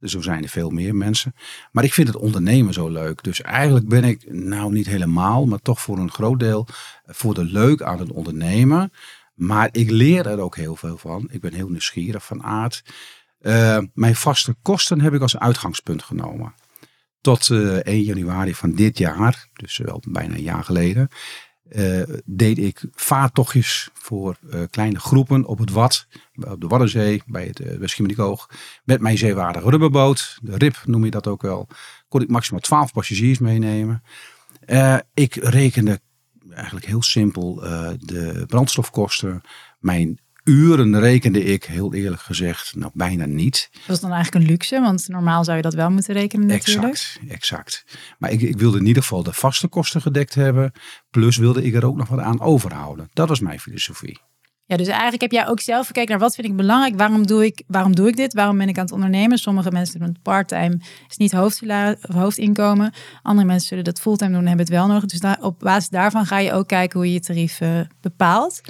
Dus 0.00 0.12
zo 0.12 0.20
zijn 0.20 0.42
er 0.42 0.48
veel 0.48 0.70
meer 0.70 0.94
mensen. 0.94 1.34
Maar 1.72 1.84
ik 1.84 1.92
vind 1.92 2.08
het 2.08 2.16
ondernemen 2.16 2.72
zo 2.72 2.88
leuk. 2.88 3.22
Dus 3.22 3.40
eigenlijk 3.40 3.88
ben 3.88 4.04
ik, 4.04 4.32
nou 4.32 4.72
niet 4.72 4.86
helemaal, 4.86 5.46
maar 5.46 5.58
toch 5.58 5.80
voor 5.80 5.98
een 5.98 6.10
groot 6.10 6.38
deel 6.40 6.66
voor 7.06 7.34
de 7.34 7.44
leuk 7.44 7.82
aan 7.82 7.98
het 7.98 8.10
ondernemen. 8.10 8.92
Maar 9.38 9.68
ik 9.72 9.90
leer 9.90 10.26
er 10.26 10.40
ook 10.40 10.56
heel 10.56 10.76
veel 10.76 10.98
van. 10.98 11.28
Ik 11.30 11.40
ben 11.40 11.52
heel 11.52 11.68
nieuwsgierig 11.68 12.24
van 12.24 12.42
aard. 12.42 12.82
Eh, 13.38 13.78
mijn 13.94 14.16
vaste 14.16 14.54
kosten 14.62 15.00
heb 15.00 15.14
ik 15.14 15.22
als 15.22 15.38
uitgangspunt 15.38 16.02
genomen 16.02 16.54
tot 17.20 17.50
eh 17.50 17.76
1 17.76 18.02
januari 18.02 18.54
van 18.54 18.72
dit 18.72 18.98
jaar, 18.98 19.48
dus 19.52 19.78
wel 19.78 20.02
bijna 20.08 20.34
een 20.34 20.42
jaar 20.42 20.64
geleden, 20.64 21.08
eh, 21.68 22.02
deed 22.24 22.58
ik 22.58 22.84
vaartochtjes 22.92 23.88
voor 23.92 24.36
eh, 24.50 24.60
kleine 24.70 24.98
groepen 24.98 25.44
op 25.44 25.58
het 25.58 25.70
Wad, 25.70 26.06
op 26.34 26.60
de 26.60 26.66
Waddenzee, 26.66 27.22
bij 27.26 27.46
het 27.46 27.60
uh, 27.60 28.38
met 28.84 29.00
mijn 29.00 29.18
zeewaardige 29.18 29.70
rubberboot, 29.70 30.38
de 30.42 30.56
RIP 30.56 30.82
noem 30.84 31.04
je 31.04 31.10
dat 31.10 31.26
ook 31.26 31.42
wel, 31.42 31.68
kon 32.08 32.22
ik 32.22 32.28
maximaal 32.28 32.60
12 32.60 32.92
passagiers 32.92 33.38
meenemen. 33.38 34.02
Eh, 34.60 34.98
ik 35.14 35.34
rekende 35.34 36.00
eigenlijk 36.58 36.86
heel 36.86 37.02
simpel 37.02 37.64
eh, 37.64 37.90
de 37.98 38.44
brandstofkosten, 38.46 39.42
mijn 39.78 40.18
uren 40.48 41.00
rekende 41.00 41.44
ik, 41.44 41.64
heel 41.64 41.94
eerlijk 41.94 42.22
gezegd, 42.22 42.74
nou 42.76 42.90
bijna 42.94 43.24
niet. 43.24 43.68
Dat 43.86 43.96
is 43.96 44.02
dan 44.02 44.12
eigenlijk 44.12 44.44
een 44.44 44.50
luxe, 44.50 44.80
want 44.80 45.08
normaal 45.08 45.44
zou 45.44 45.56
je 45.56 45.62
dat 45.62 45.74
wel 45.74 45.90
moeten 45.90 46.14
rekenen 46.14 46.46
natuurlijk. 46.46 46.92
Exact, 46.92 47.20
exact. 47.28 47.84
Maar 48.18 48.30
ik, 48.30 48.40
ik 48.40 48.58
wilde 48.58 48.78
in 48.78 48.86
ieder 48.86 49.02
geval 49.02 49.22
de 49.22 49.32
vaste 49.32 49.68
kosten 49.68 50.00
gedekt 50.00 50.34
hebben. 50.34 50.72
Plus 51.10 51.36
wilde 51.36 51.64
ik 51.64 51.74
er 51.74 51.86
ook 51.86 51.96
nog 51.96 52.08
wat 52.08 52.18
aan 52.18 52.40
overhouden. 52.40 53.08
Dat 53.12 53.28
was 53.28 53.40
mijn 53.40 53.60
filosofie. 53.60 54.20
Ja, 54.68 54.76
dus 54.76 54.86
eigenlijk 54.86 55.20
heb 55.20 55.32
jij 55.32 55.48
ook 55.48 55.60
zelf 55.60 55.86
gekeken 55.86 56.10
naar 56.10 56.18
wat 56.18 56.34
vind 56.34 56.46
ik 56.46 56.56
belangrijk, 56.56 56.96
waarom 56.96 57.26
doe 57.26 57.44
ik, 57.44 57.62
waarom 57.66 57.94
doe 57.94 58.08
ik 58.08 58.16
dit, 58.16 58.34
waarom 58.34 58.58
ben 58.58 58.68
ik 58.68 58.78
aan 58.78 58.84
het 58.84 58.92
ondernemen. 58.92 59.38
Sommige 59.38 59.70
mensen 59.70 59.98
doen 59.98 60.08
het 60.08 60.22
part-time, 60.22 60.78
is 61.08 61.16
niet 61.16 61.32
hoofdinkomen. 62.12 62.92
Andere 63.22 63.46
mensen 63.46 63.68
zullen 63.68 63.84
dat 63.84 64.00
fulltime 64.00 64.30
doen 64.30 64.40
en 64.40 64.46
hebben 64.46 64.66
het 64.66 64.74
wel 64.74 64.86
nodig. 64.86 65.04
Dus 65.04 65.36
op 65.40 65.58
basis 65.58 65.88
daarvan 65.88 66.26
ga 66.26 66.38
je 66.38 66.52
ook 66.52 66.66
kijken 66.66 66.98
hoe 66.98 67.08
je 67.08 67.12
je 67.12 67.20
tarief 67.20 67.60
eh, 67.60 67.80
bepaalt. 68.00 68.60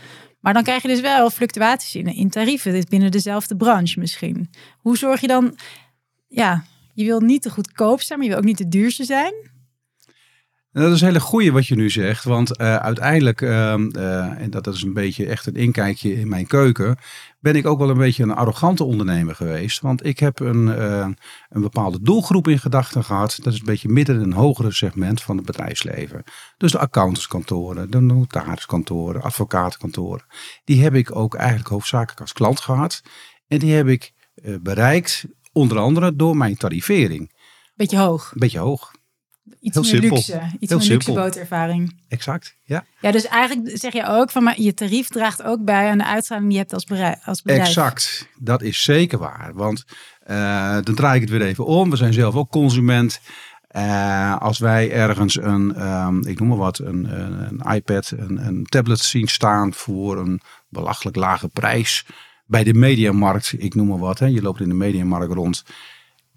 Maar 0.40 0.52
dan 0.52 0.62
krijg 0.62 0.82
je 0.82 0.88
dus 0.88 1.00
wel 1.00 1.30
fluctuaties 1.30 1.94
in, 1.94 2.06
in 2.06 2.30
tarieven, 2.30 2.72
dit 2.72 2.88
binnen 2.88 3.10
dezelfde 3.10 3.56
branche 3.56 4.00
misschien. 4.00 4.50
Hoe 4.78 4.96
zorg 4.96 5.20
je 5.20 5.26
dan, 5.26 5.58
ja, 6.28 6.64
je 6.94 7.04
wil 7.04 7.20
niet 7.20 7.42
te 7.42 7.50
goedkoop 7.50 8.00
zijn, 8.00 8.18
maar 8.18 8.28
je 8.28 8.32
wil 8.34 8.42
ook 8.42 8.48
niet 8.48 8.56
te 8.56 8.68
duurste 8.68 9.04
zijn. 9.04 9.34
Dat 10.72 10.92
is 10.92 11.00
een 11.00 11.06
hele 11.06 11.20
goeie 11.20 11.52
wat 11.52 11.66
je 11.66 11.75
nu 11.75 11.90
zegt. 11.90 12.25
Want 12.25 12.60
uh, 12.60 12.76
uiteindelijk, 12.76 13.40
uh, 13.40 13.50
uh, 13.50 14.40
en 14.40 14.50
dat, 14.50 14.64
dat 14.64 14.75
is 14.75 14.82
een 14.82 14.92
beetje 14.92 15.26
echt 15.26 15.46
een 15.46 15.54
inkijkje 15.54 16.14
in 16.14 16.28
mijn 16.28 16.46
keuken, 16.46 16.98
ben 17.40 17.56
ik 17.56 17.66
ook 17.66 17.78
wel 17.78 17.90
een 17.90 17.98
beetje 17.98 18.22
een 18.22 18.34
arrogante 18.34 18.84
ondernemer 18.84 19.34
geweest. 19.34 19.80
Want 19.80 20.06
ik 20.06 20.18
heb 20.18 20.40
een, 20.40 20.75
eh, 20.75 21.08
een 21.48 21.60
bepaalde 21.60 22.02
doelgroep 22.02 22.48
in 22.48 22.58
gedachten 22.58 23.04
gehad. 23.04 23.38
Dat 23.42 23.52
is 23.52 23.58
een 23.58 23.64
beetje 23.64 23.88
midden 23.88 24.22
een 24.22 24.32
hogere 24.32 24.72
segment 24.72 25.22
van 25.22 25.37
het 25.37 25.46
bedrijfsleven. 25.46 26.25
Dus 26.56 26.72
de 26.72 26.78
accountantskantoren, 26.78 27.90
de 27.90 28.00
notariskantoren, 28.00 29.22
advocatenkantoren. 29.22 30.26
Die 30.64 30.82
heb 30.82 30.94
ik 30.94 31.16
ook 31.16 31.34
eigenlijk 31.34 31.68
hoofdzakelijk 31.68 32.20
als 32.20 32.32
klant 32.32 32.60
gehad. 32.60 33.02
En 33.48 33.58
die 33.58 33.72
heb 33.72 33.87
ik 33.87 34.12
eh, 34.34 34.54
bereikt, 34.62 35.25
onder 35.52 35.78
andere 35.78 36.16
door 36.16 36.37
mijn 36.37 36.56
tarivering. 36.56 37.32
Beetje 37.75 37.98
hoog. 37.98 38.32
Beetje 38.37 38.58
hoog. 38.58 38.97
Iets 39.60 39.74
Heel 39.74 39.82
meer 39.82 39.92
simpel. 39.92 40.16
luxe. 40.16 40.40
Iets 40.58 40.70
Heel 40.70 40.78
meer 40.78 40.88
luxe 40.88 41.12
bootervaring. 41.12 42.00
Exact, 42.08 42.56
ja. 42.62 42.84
Ja, 43.00 43.10
dus 43.10 43.26
eigenlijk 43.26 43.78
zeg 43.78 43.92
je 43.92 44.06
ook 44.06 44.30
van 44.30 44.42
maar 44.42 44.60
je 44.60 44.74
tarief 44.74 45.08
draagt 45.08 45.42
ook 45.42 45.64
bij 45.64 45.90
aan 45.90 45.98
de 45.98 46.04
uitstraling 46.04 46.46
die 46.46 46.56
je 46.56 46.62
hebt 46.62 46.74
als, 46.74 46.84
bedrijf. 46.84 47.26
Als 47.26 47.42
bedrijf. 47.42 47.66
Exact, 47.66 48.28
dat 48.38 48.62
is 48.62 48.82
zeker 48.82 49.18
waar. 49.18 49.50
Want 49.54 49.84
eh, 50.20 50.78
dan 50.82 50.94
draai 50.94 51.14
ik 51.14 51.20
het 51.20 51.30
weer 51.30 51.48
even 51.48 51.66
om. 51.66 51.90
We 51.90 51.96
zijn 51.96 52.12
zelf 52.12 52.34
ook 52.34 52.50
consument. 52.50 53.20
Uh, 53.76 54.36
als 54.36 54.58
wij 54.58 54.90
ergens 54.90 55.36
een, 55.36 55.86
um, 55.86 56.26
ik 56.26 56.38
noem 56.38 56.48
maar 56.48 56.56
wat, 56.56 56.78
een, 56.78 57.20
een, 57.20 57.60
een 57.60 57.74
iPad, 57.74 58.12
een, 58.16 58.46
een, 58.46 58.64
tablet 58.64 58.98
zien 58.98 59.28
staan 59.28 59.74
voor 59.74 60.18
een 60.18 60.40
belachelijk 60.68 61.16
lage 61.16 61.48
prijs 61.48 62.06
bij 62.46 62.64
de 62.64 62.74
mediamarkt, 62.74 63.54
ik 63.58 63.74
noem 63.74 63.86
maar 63.86 63.98
wat, 63.98 64.18
hè, 64.18 64.26
je 64.26 64.42
loopt 64.42 64.60
in 64.60 64.68
de 64.68 64.74
mediamarkt 64.74 65.32
rond. 65.32 65.64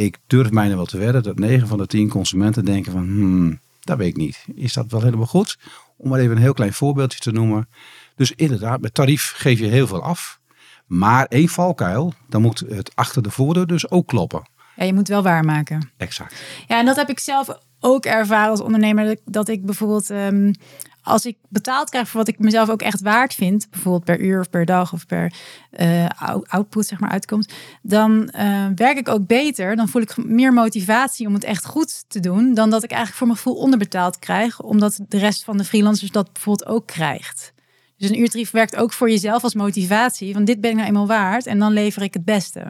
Ik 0.02 0.18
durf 0.28 0.50
bijna 0.50 0.76
wel 0.76 0.86
te 0.86 0.98
wedden 0.98 1.24
dat 1.24 1.40
9 1.40 1.68
van 1.68 1.78
de 1.78 1.88
10 1.88 2.10
consumenten 2.10 2.66
denken 2.66 2.92
van, 2.92 3.04
hmm, 3.04 3.60
dat 3.80 3.98
weet 3.98 4.08
ik 4.08 4.18
niet. 4.18 4.46
Is 4.56 4.74
dat 4.74 4.92
wel 4.92 5.02
helemaal 5.02 5.26
goed? 5.26 5.58
Om 5.98 6.10
maar 6.10 6.20
even 6.20 6.36
een 6.36 6.42
heel 6.42 6.54
klein 6.54 6.74
voorbeeldje 6.74 7.20
te 7.20 7.32
noemen. 7.32 7.70
Dus 8.16 8.32
inderdaad, 8.32 8.82
met 8.82 8.94
tarief 8.94 9.34
geef 9.36 9.60
je 9.60 9.66
heel 9.66 9.88
veel 9.88 10.04
af. 10.04 10.40
Maar 10.86 11.26
één 11.26 11.48
valkuil, 11.48 12.14
dan 12.30 12.42
moet 12.42 12.64
het 12.70 12.96
achter 12.96 13.24
de 13.24 13.32
voordeur 13.32 13.68
dus 13.68 13.90
ook 13.90 14.08
kloppen. 14.08 14.50
Ja, 14.76 14.86
je 14.86 14.94
moet 14.94 15.08
wel 15.08 15.24
waarmaken. 15.24 15.92
Exact. 15.98 16.42
Ja, 16.68 16.80
en 16.80 16.86
dat 16.86 16.96
heb 16.96 17.10
ik 17.10 17.20
zelf 17.20 17.58
ook 17.80 18.06
ervaren 18.06 18.50
als 18.50 18.62
ondernemer. 18.62 19.18
Dat 19.26 19.48
ik 19.48 19.66
bijvoorbeeld, 19.66 20.10
um, 20.10 20.54
als 21.02 21.26
ik 21.26 21.38
betaald 21.50 21.90
krijg 21.90 22.08
voor 22.08 22.20
wat 22.20 22.28
ik 22.28 22.40
mezelf 22.40 22.70
ook 22.70 22.82
echt 22.82 23.02
waard 23.02 23.34
vind, 23.34 23.68
bijvoorbeeld 23.70 24.04
per 24.04 24.20
uur 24.20 24.40
of 24.40 24.50
per 24.50 24.66
dag 24.66 24.94
of 24.94 25.06
per 25.06 25.34
uh, 25.80 26.06
output, 26.48 26.86
zeg 26.86 27.00
maar, 27.00 27.10
uitkomt, 27.10 27.54
dan 27.82 28.34
uh, 28.36 28.66
werk 28.76 28.98
ik 28.98 29.08
ook 29.08 29.28
beter. 29.28 29.76
Dan 29.76 29.88
voel 29.88 30.02
ik 30.02 30.18
meer 30.26 30.54
motivatie 30.54 31.28
om 31.28 31.34
het 31.34 31.44
echt 31.44 31.66
goed 31.66 32.04
te 32.08 32.20
doen, 32.20 32.54
dan 32.54 32.70
dat 32.70 32.84
ik 32.84 32.92
eigenlijk 32.92 33.18
voor 33.18 33.28
mijn 33.28 33.40
gevoel 33.40 33.56
onderbetaald 33.56 34.20
krijg, 34.20 34.62
omdat 34.62 35.00
de 35.08 35.18
rest 35.18 35.44
van 35.44 35.58
de 35.58 35.64
freelancers 35.64 36.12
dat 36.12 36.34
bijvoorbeeld 36.34 36.70
ook 36.70 36.88
krijgt. 36.88 37.54
Dus 37.98 38.10
een 38.10 38.20
uurtarief 38.20 38.52
werkt 38.52 38.76
ook 38.76 38.94
voor 38.94 39.10
jezelf 39.10 39.44
als 39.44 39.54
motivatie. 39.54 40.34
Van 40.34 40.46
dit 40.46 40.62
ben 40.62 40.70
ik 40.70 40.76
nou 40.76 40.88
eenmaal 40.88 41.08
waard 41.08 41.46
en 41.46 41.60
dan 41.60 41.72
lever 41.72 42.02
ik 42.02 42.14
het 42.14 42.26
beste. 42.26 42.68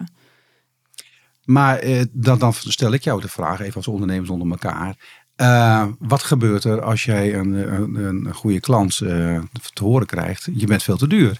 Maar 1.45 1.77
eh, 1.77 2.01
dan, 2.11 2.39
dan 2.39 2.53
stel 2.53 2.91
ik 2.93 3.03
jou 3.03 3.21
de 3.21 3.27
vraag, 3.27 3.59
even 3.59 3.75
als 3.75 3.87
ondernemers 3.87 4.29
onder 4.29 4.49
elkaar. 4.49 4.95
Uh, 5.37 5.87
wat 5.99 6.23
gebeurt 6.23 6.63
er 6.63 6.81
als 6.81 7.03
jij 7.03 7.35
een, 7.35 7.53
een, 7.73 7.95
een 7.95 8.33
goede 8.33 8.59
klant 8.59 8.99
uh, 8.99 9.39
te 9.73 9.83
horen 9.83 10.07
krijgt? 10.07 10.47
Je 10.53 10.65
bent 10.65 10.83
veel 10.83 10.97
te 10.97 11.07
duur. 11.07 11.37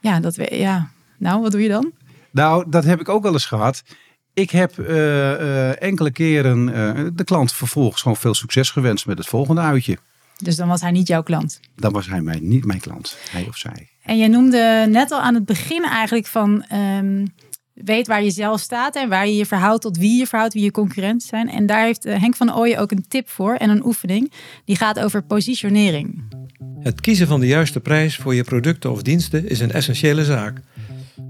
Ja, 0.00 0.20
dat 0.20 0.36
we, 0.36 0.56
ja. 0.56 0.90
Nou, 1.18 1.42
wat 1.42 1.52
doe 1.52 1.62
je 1.62 1.68
dan? 1.68 1.92
Nou, 2.30 2.64
dat 2.68 2.84
heb 2.84 3.00
ik 3.00 3.08
ook 3.08 3.22
wel 3.22 3.32
eens 3.32 3.46
gehad. 3.46 3.82
Ik 4.34 4.50
heb 4.50 4.78
uh, 4.78 5.82
enkele 5.82 6.10
keren 6.10 6.66
de 7.16 7.24
klant 7.24 7.52
vervolgens 7.52 8.02
gewoon 8.02 8.16
veel 8.16 8.34
succes 8.34 8.70
gewenst 8.70 9.06
met 9.06 9.18
het 9.18 9.26
volgende 9.26 9.60
uitje. 9.60 9.98
Dus 10.36 10.56
dan 10.56 10.68
was 10.68 10.80
hij 10.80 10.90
niet 10.90 11.08
jouw 11.08 11.22
klant? 11.22 11.60
Dan 11.76 11.92
was 11.92 12.06
hij 12.06 12.20
mij, 12.20 12.38
niet 12.42 12.64
mijn 12.64 12.80
klant, 12.80 13.16
hij 13.30 13.46
of 13.48 13.56
zij. 13.56 13.88
En 14.02 14.18
je 14.18 14.28
noemde 14.28 14.86
net 14.88 15.10
al 15.10 15.20
aan 15.20 15.34
het 15.34 15.44
begin 15.44 15.84
eigenlijk 15.84 16.26
van... 16.26 16.64
Um, 16.72 17.34
weet 17.84 18.06
waar 18.06 18.22
je 18.22 18.30
zelf 18.30 18.60
staat 18.60 18.96
en 18.96 19.08
waar 19.08 19.26
je 19.26 19.36
je 19.36 19.46
verhoudt 19.46 19.82
tot 19.82 19.96
wie 19.96 20.18
je 20.18 20.26
verhoudt, 20.26 20.54
wie 20.54 20.62
je 20.62 20.70
concurrenten 20.70 21.28
zijn. 21.28 21.50
En 21.50 21.66
daar 21.66 21.84
heeft 21.84 22.04
eh, 22.04 22.20
Henk 22.20 22.36
van 22.36 22.56
Ooyen 22.56 22.78
ook 22.78 22.90
een 22.90 23.04
tip 23.08 23.28
voor 23.28 23.54
en 23.54 23.70
een 23.70 23.84
oefening. 23.84 24.32
Die 24.64 24.76
gaat 24.76 25.00
over 25.00 25.22
positionering. 25.22 26.22
Het 26.80 27.00
kiezen 27.00 27.26
van 27.26 27.40
de 27.40 27.46
juiste 27.46 27.80
prijs 27.80 28.16
voor 28.16 28.34
je 28.34 28.44
producten 28.44 28.90
of 28.90 29.02
diensten 29.02 29.48
is 29.48 29.60
een 29.60 29.72
essentiële 29.72 30.24
zaak. 30.24 30.60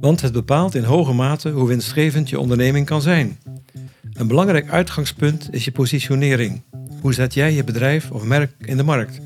Want 0.00 0.20
het 0.20 0.32
bepaalt 0.32 0.74
in 0.74 0.84
hoge 0.84 1.12
mate 1.12 1.50
hoe 1.50 1.68
winstgevend 1.68 2.28
je 2.28 2.40
onderneming 2.40 2.86
kan 2.86 3.02
zijn. 3.02 3.38
Een 4.12 4.26
belangrijk 4.26 4.70
uitgangspunt 4.70 5.48
is 5.50 5.64
je 5.64 5.72
positionering. 5.72 6.62
Hoe 7.00 7.14
zet 7.14 7.34
jij 7.34 7.52
je 7.52 7.64
bedrijf 7.64 8.10
of 8.10 8.24
merk 8.24 8.52
in 8.58 8.76
de 8.76 8.82
markt? 8.82 9.20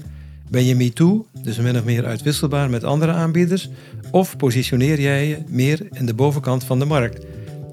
Ben 0.50 0.64
je 0.64 0.75
MeToo, 0.75 1.26
dus 1.43 1.59
min 1.59 1.76
of 1.76 1.85
meer 1.85 2.07
uitwisselbaar 2.07 2.71
met 2.71 2.85
andere 2.85 3.12
aanbieders? 3.12 3.69
Of 4.12 4.37
positioneer 4.37 5.00
jij 5.00 5.28
je 5.28 5.38
meer 5.49 5.87
in 5.90 6.07
de 6.07 6.14
bovenkant 6.14 6.64
van 6.64 6.78
de 6.78 6.85
markt 6.85 7.25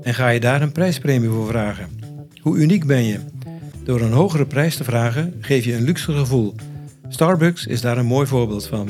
en 0.02 0.14
ga 0.14 0.30
je 0.30 0.40
daar 0.40 0.62
een 0.62 0.72
prijspremie 0.72 1.30
voor 1.30 1.48
vragen? 1.48 1.90
Hoe 2.42 2.58
uniek 2.58 2.86
ben 2.86 3.04
je? 3.04 3.20
Door 3.84 4.02
een 4.02 4.12
hogere 4.12 4.46
prijs 4.46 4.76
te 4.76 4.84
vragen 4.84 5.34
geef 5.40 5.66
je 5.66 5.76
een 5.76 5.84
luxe 5.84 6.12
gevoel. 6.12 6.56
Starbucks 7.10 7.66
is 7.66 7.82
daar 7.82 7.98
een 7.98 8.06
mooi 8.06 8.28
voorbeeld 8.28 8.68
van. 8.68 8.90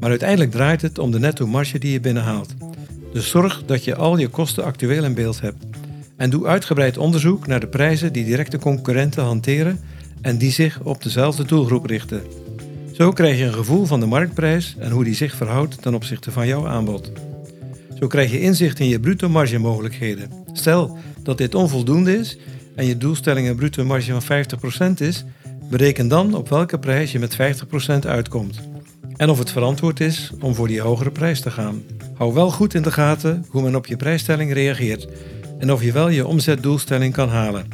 Maar 0.00 0.10
uiteindelijk 0.10 0.50
draait 0.50 0.82
het 0.82 0.98
om 0.98 1.10
de 1.10 1.18
netto 1.18 1.46
marge 1.46 1.78
die 1.78 1.92
je 1.92 2.00
binnenhaalt. 2.00 2.54
Dus 3.12 3.28
zorg 3.28 3.62
dat 3.66 3.84
je 3.84 3.94
al 3.94 4.18
je 4.18 4.28
kosten 4.28 4.64
actueel 4.64 5.04
in 5.04 5.14
beeld 5.14 5.40
hebt. 5.40 5.64
En 6.16 6.30
doe 6.30 6.46
uitgebreid 6.46 6.98
onderzoek 6.98 7.46
naar 7.46 7.60
de 7.60 7.68
prijzen 7.68 8.12
die 8.12 8.24
directe 8.24 8.58
concurrenten 8.58 9.22
hanteren 9.22 9.80
en 10.20 10.38
die 10.38 10.50
zich 10.50 10.80
op 10.82 11.02
dezelfde 11.02 11.44
doelgroep 11.44 11.86
richten. 11.86 12.22
Zo 13.00 13.12
krijg 13.12 13.38
je 13.38 13.44
een 13.44 13.52
gevoel 13.52 13.86
van 13.86 14.00
de 14.00 14.06
marktprijs 14.06 14.76
en 14.78 14.90
hoe 14.90 15.04
die 15.04 15.14
zich 15.14 15.34
verhoudt 15.34 15.82
ten 15.82 15.94
opzichte 15.94 16.30
van 16.30 16.46
jouw 16.46 16.66
aanbod. 16.66 17.12
Zo 18.00 18.06
krijg 18.06 18.30
je 18.30 18.40
inzicht 18.40 18.80
in 18.80 18.88
je 18.88 19.00
bruto 19.00 19.28
margemogelijkheden. 19.28 20.30
Stel 20.52 20.98
dat 21.22 21.38
dit 21.38 21.54
onvoldoende 21.54 22.18
is 22.18 22.38
en 22.74 22.86
je 22.86 22.96
doelstelling 22.96 23.48
een 23.48 23.56
bruto 23.56 23.84
marge 23.84 24.20
van 24.20 24.44
50% 24.96 24.98
is, 24.98 25.24
bereken 25.70 26.08
dan 26.08 26.34
op 26.34 26.48
welke 26.48 26.78
prijs 26.78 27.12
je 27.12 27.18
met 27.18 27.36
50% 27.36 28.06
uitkomt. 28.06 28.60
En 29.16 29.30
of 29.30 29.38
het 29.38 29.50
verantwoord 29.50 30.00
is 30.00 30.30
om 30.40 30.54
voor 30.54 30.68
die 30.68 30.80
hogere 30.80 31.10
prijs 31.10 31.40
te 31.40 31.50
gaan. 31.50 31.82
Hou 32.14 32.34
wel 32.34 32.50
goed 32.50 32.74
in 32.74 32.82
de 32.82 32.92
gaten 32.92 33.44
hoe 33.48 33.62
men 33.62 33.76
op 33.76 33.86
je 33.86 33.96
prijsstelling 33.96 34.52
reageert 34.52 35.08
en 35.58 35.72
of 35.72 35.82
je 35.82 35.92
wel 35.92 36.08
je 36.08 36.26
omzetdoelstelling 36.26 37.12
kan 37.12 37.28
halen. 37.28 37.68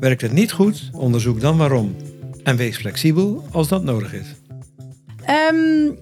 Werkt 0.00 0.20
het 0.20 0.32
niet 0.32 0.52
goed, 0.52 0.90
onderzoek 0.92 1.40
dan 1.40 1.56
waarom. 1.56 1.96
En 2.42 2.56
wees 2.56 2.76
flexibel 2.76 3.44
als 3.50 3.68
dat 3.68 3.84
nodig 3.84 4.14
is. 4.14 4.37
Um, 5.30 5.98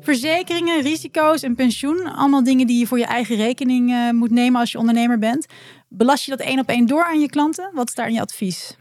verzekeringen, 0.00 0.82
risico's 0.82 1.42
en 1.42 1.54
pensioen. 1.54 2.12
Allemaal 2.12 2.44
dingen 2.44 2.66
die 2.66 2.78
je 2.78 2.86
voor 2.86 2.98
je 2.98 3.06
eigen 3.06 3.36
rekening 3.36 3.90
uh, 3.90 4.10
moet 4.10 4.30
nemen 4.30 4.60
als 4.60 4.72
je 4.72 4.78
ondernemer 4.78 5.18
bent. 5.18 5.46
Belast 5.88 6.24
je 6.24 6.30
dat 6.30 6.40
één 6.40 6.58
op 6.58 6.68
één 6.68 6.86
door 6.86 7.04
aan 7.04 7.20
je 7.20 7.28
klanten? 7.28 7.70
Wat 7.74 7.88
is 7.88 7.94
daar 7.94 8.10
je 8.10 8.20
advies? 8.20 8.76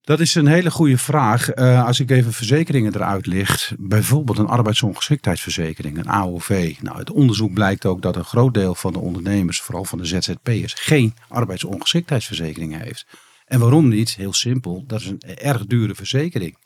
Dat 0.00 0.20
is 0.20 0.34
een 0.34 0.46
hele 0.46 0.70
goede 0.70 0.98
vraag. 0.98 1.56
Uh, 1.56 1.86
als 1.86 2.00
ik 2.00 2.10
even 2.10 2.32
verzekeringen 2.32 2.94
eruit 2.94 3.26
licht, 3.26 3.72
bijvoorbeeld 3.78 4.38
een 4.38 4.46
arbeidsongeschiktheidsverzekering, 4.46 5.98
een 5.98 6.08
AOV. 6.08 6.74
Nou, 6.80 6.98
het 6.98 7.10
onderzoek 7.10 7.52
blijkt 7.52 7.86
ook 7.86 8.02
dat 8.02 8.16
een 8.16 8.24
groot 8.24 8.54
deel 8.54 8.74
van 8.74 8.92
de 8.92 8.98
ondernemers, 8.98 9.60
vooral 9.60 9.84
van 9.84 9.98
de 9.98 10.04
ZZP'ers, 10.04 10.74
geen 10.74 11.14
arbeidsongeschiktheidsverzekering 11.28 12.82
heeft. 12.82 13.06
En 13.46 13.60
waarom 13.60 13.88
niet? 13.88 14.16
Heel 14.16 14.32
simpel, 14.32 14.84
dat 14.86 15.00
is 15.00 15.06
een 15.06 15.22
erg 15.36 15.66
dure 15.66 15.94
verzekering. 15.94 16.56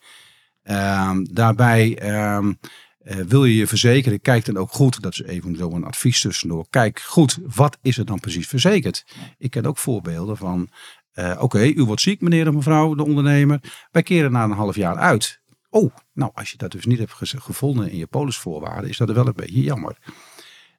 Um, 0.70 1.34
daarbij 1.34 2.14
um, 2.36 2.58
uh, 3.02 3.16
wil 3.16 3.44
je 3.44 3.56
je 3.56 3.66
verzekeren, 3.66 4.20
kijk 4.20 4.44
dan 4.44 4.56
ook 4.56 4.72
goed, 4.72 5.02
dat 5.02 5.12
is 5.12 5.22
even 5.22 5.56
zo 5.56 5.70
een 5.70 5.84
advies 5.84 6.20
tussendoor. 6.20 6.66
Kijk 6.70 7.00
goed, 7.00 7.38
wat 7.54 7.78
is 7.82 7.98
er 7.98 8.04
dan 8.04 8.20
precies 8.20 8.46
verzekerd? 8.46 9.04
Ik 9.38 9.50
ken 9.50 9.66
ook 9.66 9.78
voorbeelden 9.78 10.36
van, 10.36 10.68
uh, 11.14 11.36
oké, 11.38 11.62
u 11.62 11.84
wordt 11.84 12.00
ziek 12.00 12.20
meneer 12.20 12.48
of 12.48 12.54
mevrouw, 12.54 12.94
de 12.94 13.04
ondernemer. 13.04 13.60
Wij 13.90 14.02
keren 14.02 14.32
na 14.32 14.44
een 14.44 14.50
half 14.50 14.76
jaar 14.76 14.96
uit. 14.96 15.40
Oh, 15.70 15.94
nou 16.12 16.30
als 16.34 16.50
je 16.50 16.56
dat 16.56 16.72
dus 16.72 16.86
niet 16.86 16.98
hebt 16.98 17.12
gevonden 17.22 17.90
in 17.90 17.96
je 17.96 18.06
polisvoorwaarden, 18.06 18.90
is 18.90 18.96
dat 18.96 19.10
wel 19.10 19.26
een 19.26 19.32
beetje 19.36 19.62
jammer. 19.62 19.96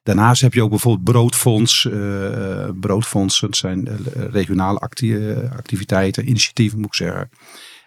Daarnaast 0.02 0.40
heb 0.40 0.54
je 0.54 0.62
ook 0.62 0.70
bijvoorbeeld 0.70 1.04
broodfonds. 1.04 1.84
Uh, 1.84 2.68
broodfondsen, 2.80 3.46
dat 3.46 3.56
zijn 3.56 3.88
regionale 4.12 4.78
acti 4.78 5.34
activiteiten, 5.56 6.28
initiatieven 6.28 6.78
moet 6.78 6.86
ik 6.86 6.94
zeggen. 6.94 7.30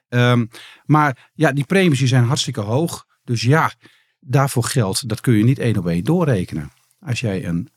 Um, 0.10 0.50
maar 0.86 1.30
ja, 1.34 1.52
die 1.52 1.64
premies 1.64 2.04
zijn 2.04 2.24
hartstikke 2.24 2.62
hoog. 2.62 3.06
Dus 3.24 3.42
ja, 3.42 3.72
daarvoor 4.20 4.64
geldt, 4.64 5.10
dat 5.10 5.22
kun 5.22 5.34
je 5.34 5.44
niet 5.44 5.60
één 5.60 5.78
op 5.78 5.88
één 5.88 6.04
doorrekenen. 6.04 6.72
Als 7.00 7.20
jij 7.20 7.46
een 7.46 7.70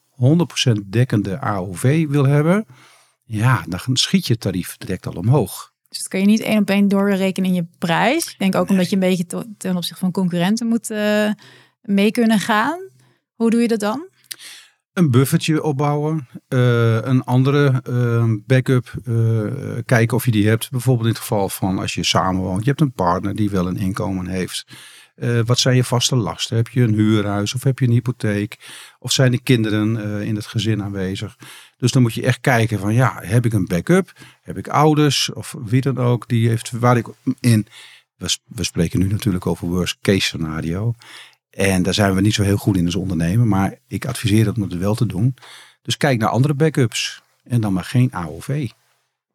100% 0.71 0.73
dekkende 0.87 1.41
AOV 1.41 2.07
wil 2.09 2.27
hebben, 2.27 2.67
ja, 3.25 3.65
dan 3.69 3.97
schiet 3.97 4.27
je 4.27 4.39
tarief 4.39 4.77
direct 4.77 5.07
al 5.07 5.13
omhoog. 5.13 5.73
Dus 5.89 5.99
dat 5.99 6.09
kan 6.09 6.21
je 6.21 6.27
niet 6.27 6.41
één 6.41 6.59
op 6.59 6.71
één 6.71 6.89
doorrekenen 6.89 7.49
in 7.49 7.55
je 7.55 7.67
prijs. 7.79 8.31
Ik 8.31 8.39
denk 8.39 8.55
ook 8.55 8.69
omdat 8.69 8.89
je 8.89 8.95
een 8.95 9.01
beetje 9.01 9.25
ten 9.57 9.77
opzichte 9.77 10.01
van 10.01 10.11
concurrenten 10.11 10.67
moet 10.67 10.91
uh, 10.91 11.31
mee 11.83 12.11
kunnen 12.11 12.39
gaan. 12.39 12.91
Hoe 13.35 13.51
doe 13.51 13.61
je 13.61 13.69
dat 13.69 13.81
dan? 13.81 14.09
Een 14.93 15.11
buffertje 15.11 15.63
opbouwen, 15.63 16.29
uh, 16.49 16.95
een 16.95 17.25
andere 17.25 17.83
uh, 17.89 18.25
backup, 18.47 18.93
uh, 19.05 19.53
kijken 19.87 20.17
of 20.17 20.25
je 20.25 20.31
die 20.31 20.49
hebt. 20.49 20.71
Bijvoorbeeld 20.71 21.07
in 21.07 21.13
het 21.13 21.21
geval 21.21 21.49
van 21.49 21.79
als 21.79 21.95
je 21.95 22.05
samenwoont, 22.05 22.61
je 22.61 22.69
hebt 22.69 22.81
een 22.81 22.93
partner 22.93 23.37
die 23.37 23.51
wel 23.51 23.67
een 23.67 23.77
inkomen 23.77 24.27
heeft. 24.27 24.67
wat 25.45 25.59
zijn 25.59 25.77
je 25.77 25.85
vaste 25.85 26.17
lasten? 26.17 26.57
Heb 26.57 26.69
je 26.69 26.83
een 26.83 26.95
huurhuis 26.95 27.55
of 27.55 27.63
heb 27.63 27.79
je 27.79 27.87
een 27.87 27.93
hypotheek? 27.93 28.59
Of 28.99 29.13
zijn 29.13 29.33
er 29.33 29.43
kinderen 29.43 30.23
in 30.25 30.35
het 30.35 30.47
gezin 30.47 30.83
aanwezig? 30.83 31.37
Dus 31.77 31.93
dan 31.93 32.03
moet 32.03 32.15
je 32.15 32.23
echt 32.23 32.41
kijken 32.41 32.79
van 32.79 32.95
ja, 32.95 33.19
heb 33.23 33.45
ik 33.45 33.53
een 33.53 33.67
backup? 33.67 34.13
Heb 34.43 34.59
ik 34.59 34.69
ouders 34.69 35.33
of 35.33 35.55
wie 35.65 35.81
dan 35.81 35.99
ook 35.99 36.29
die 36.29 36.49
heeft 36.49 36.71
waar 36.71 36.97
ik 36.97 37.07
in. 37.41 37.67
We 38.47 38.65
spreken 38.65 38.99
nu 38.99 39.07
natuurlijk 39.07 39.47
over 39.47 39.67
worst 39.69 39.99
case 40.01 40.21
scenario. 40.21 40.95
En 41.53 41.83
daar 41.83 41.95
zijn 41.95 42.15
we 42.15 42.21
niet 42.21 42.35
zo 42.35 42.43
heel 42.43 42.57
goed 42.57 42.77
in 42.77 42.85
als 42.85 42.95
ondernemer. 42.95 43.47
Maar 43.47 43.75
ik 43.87 44.07
adviseer 44.07 44.45
dat 44.45 44.57
om 44.57 44.63
het 44.63 44.79
wel 44.79 44.95
te 44.95 45.07
doen. 45.07 45.35
Dus 45.83 45.97
kijk 45.97 46.19
naar 46.19 46.29
andere 46.29 46.55
backups. 46.55 47.23
En 47.45 47.61
dan 47.61 47.73
maar 47.73 47.85
geen 47.85 48.13
AOV. 48.13 48.69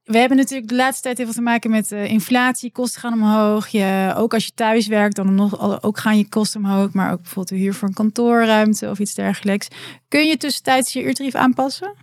We 0.04 0.18
hebben 0.18 0.38
natuurlijk 0.38 0.70
de 0.70 0.76
laatste 0.76 1.02
tijd 1.02 1.18
heel 1.18 1.26
veel 1.26 1.36
te 1.36 1.42
maken 1.42 1.72
met 1.72 1.92
uh, 1.92 2.06
inflatie. 2.06 2.72
Kosten 2.72 3.02
gaan 3.02 3.14
omhoog. 3.14 3.68
Je, 3.68 4.14
ook 4.16 4.34
als 4.34 4.46
je 4.46 4.52
thuis 4.54 4.88
werkt, 4.88 5.16
dan 5.16 5.36
nog, 5.36 5.82
ook 5.84 5.98
gaan 5.98 6.18
je 6.18 6.30
kosten 6.30 6.60
omhoog. 6.64 6.94
Maar 6.94 7.12
ook 7.12 7.22
bijvoorbeeld 7.22 7.48
de 7.48 7.56
huur 7.56 7.74
voor 7.74 7.88
een 7.88 7.94
kantoorruimte 7.94 8.90
of 8.90 9.00
iets 9.00 9.14
dergelijks. 9.14 9.68
Kun 10.08 10.28
je 10.28 10.38
tussentijds 10.38 10.94
je 10.94 11.04
uurtarief 11.04 11.36
aanpassen? 11.36 11.96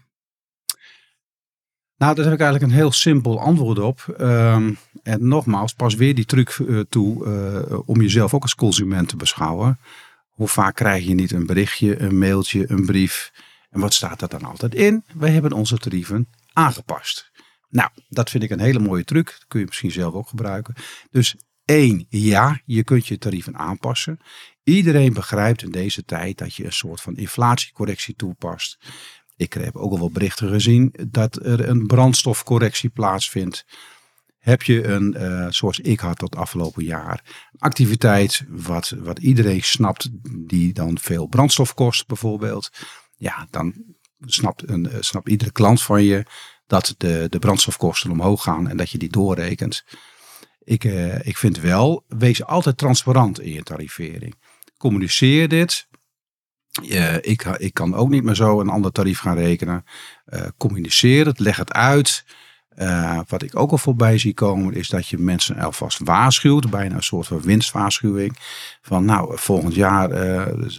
Nou, 1.97 2.15
daar 2.15 2.25
heb 2.25 2.35
ik 2.35 2.41
eigenlijk 2.41 2.73
een 2.73 2.79
heel 2.79 2.93
simpel 2.93 3.41
antwoord 3.41 3.79
op. 3.79 4.17
Um, 4.21 4.79
en 5.05 5.29
nogmaals, 5.29 5.75
pas 5.75 5.95
weer 5.95 6.15
die 6.15 6.25
truc 6.25 6.49
eh, 6.49 6.81
toe 6.89 7.25
eh, 7.25 7.79
om 7.87 8.01
jezelf 8.01 8.35
ook 8.35 8.43
als 8.43 8.55
consument 8.55 9.09
te 9.09 9.17
beschouwen. 9.17 9.79
Hoe 10.31 10.49
vaak 10.49 10.75
krijg 10.75 11.05
je 11.05 11.15
niet 11.15 11.33
een 11.33 11.47
berichtje, 11.47 12.01
een 12.01 12.19
mailtje, 12.19 12.71
een 12.71 12.87
brief? 12.87 13.33
En 13.71 13.81
wat 13.81 13.95
staat 13.95 14.23
er 14.23 14.29
dan 14.29 14.45
altijd 14.45 14.75
in? 14.75 15.05
Wij 15.15 15.31
hebben 15.31 15.53
onze 15.53 15.79
tarieven 15.79 16.29
aangepast. 16.53 17.31
Nou, 17.69 17.91
dat 18.09 18.31
vind 18.31 18.43
ik 18.43 18.51
een 18.51 18.61
hele 18.61 18.79
mooie 18.79 19.05
truc. 19.05 19.27
Dat 19.27 19.45
kun 19.49 19.61
je 19.61 19.67
misschien 19.67 19.91
zelf 19.91 20.15
ook 20.15 20.29
gebruiken. 20.29 20.75
Dus 21.11 21.37
één, 21.65 22.07
ja, 22.09 22.61
je 22.65 22.85
kunt 22.85 23.07
je 23.07 23.19
tarieven 23.19 23.57
aanpassen. 23.57 24.19
Iedereen 24.65 25.13
begrijpt 25.13 25.63
in 25.63 25.71
deze 25.71 26.05
tijd 26.05 26.39
dat 26.39 26.55
je 26.55 26.65
een 26.65 26.73
soort 26.73 27.01
van 27.01 27.17
inflatiecorrectie 27.17 28.15
toepast. 28.15 28.79
Ik 29.37 29.53
heb 29.53 29.77
ook 29.77 29.93
al 29.93 29.99
wel 29.99 30.11
berichten 30.11 30.49
gezien 30.49 30.95
dat 31.09 31.45
er 31.47 31.69
een 31.69 31.87
brandstofcorrectie 31.87 32.91
plaatsvindt. 32.91 33.65
Heb 34.45 34.63
je 34.63 34.85
een, 34.85 35.15
uh, 35.19 35.47
zoals 35.51 35.81
ik 35.81 36.01
had 36.01 36.19
tot 36.19 36.37
afgelopen 36.37 36.85
jaar, 36.85 37.23
activiteit 37.59 38.45
wat, 38.49 38.95
wat 38.99 39.19
iedereen 39.19 39.63
snapt, 39.63 40.09
die 40.47 40.73
dan 40.73 40.99
veel 40.99 41.27
brandstof 41.27 41.75
kost 41.75 42.07
bijvoorbeeld. 42.07 42.71
Ja, 43.17 43.47
dan 43.51 43.75
snapt, 44.25 44.69
een, 44.69 44.85
uh, 44.85 44.97
snapt 45.01 45.29
iedere 45.29 45.53
klant 45.53 45.83
van 45.83 46.03
je 46.03 46.25
dat 46.67 46.95
de, 46.99 47.27
de 47.31 47.39
brandstofkosten 47.39 48.11
omhoog 48.11 48.43
gaan 48.43 48.69
en 48.69 48.77
dat 48.77 48.91
je 48.91 48.99
die 48.99 49.11
doorrekent. 49.11 49.85
Ik, 50.65 50.85
uh, 50.85 51.27
ik 51.27 51.37
vind 51.37 51.61
wel, 51.61 52.05
wees 52.09 52.45
altijd 52.45 52.79
transparant 52.79 53.41
in 53.41 53.53
je 53.53 53.63
tarivering. 53.63 54.35
Communiceer 54.77 55.49
dit. 55.49 55.89
Ik, 57.21 57.45
ik 57.45 57.75
kan 57.75 57.95
ook 57.95 58.09
niet 58.09 58.25
meer 58.25 58.35
zo 58.35 58.61
een 58.61 58.69
ander 58.69 58.93
tarief 58.93 59.19
gaan 59.19 59.37
rekenen. 59.37 59.85
Communiceer 60.57 61.27
het, 61.27 61.39
leg 61.39 61.57
het 61.57 61.73
uit. 61.73 62.25
Uh, 62.79 63.21
wat 63.29 63.43
ik 63.43 63.59
ook 63.59 63.71
al 63.71 63.79
voorbij 63.79 64.19
zie 64.19 64.35
komen 64.35 64.75
is 64.75 64.89
dat 64.89 65.09
je 65.09 65.19
mensen 65.19 65.57
alvast 65.57 65.99
waarschuwt. 65.99 66.71
Bijna 66.71 66.95
een 66.95 67.03
soort 67.03 67.27
van 67.27 67.41
winstwaarschuwing. 67.41 68.37
Van 68.83 69.05
nou, 69.05 69.39
volgend 69.39 69.75
jaar 69.75 70.11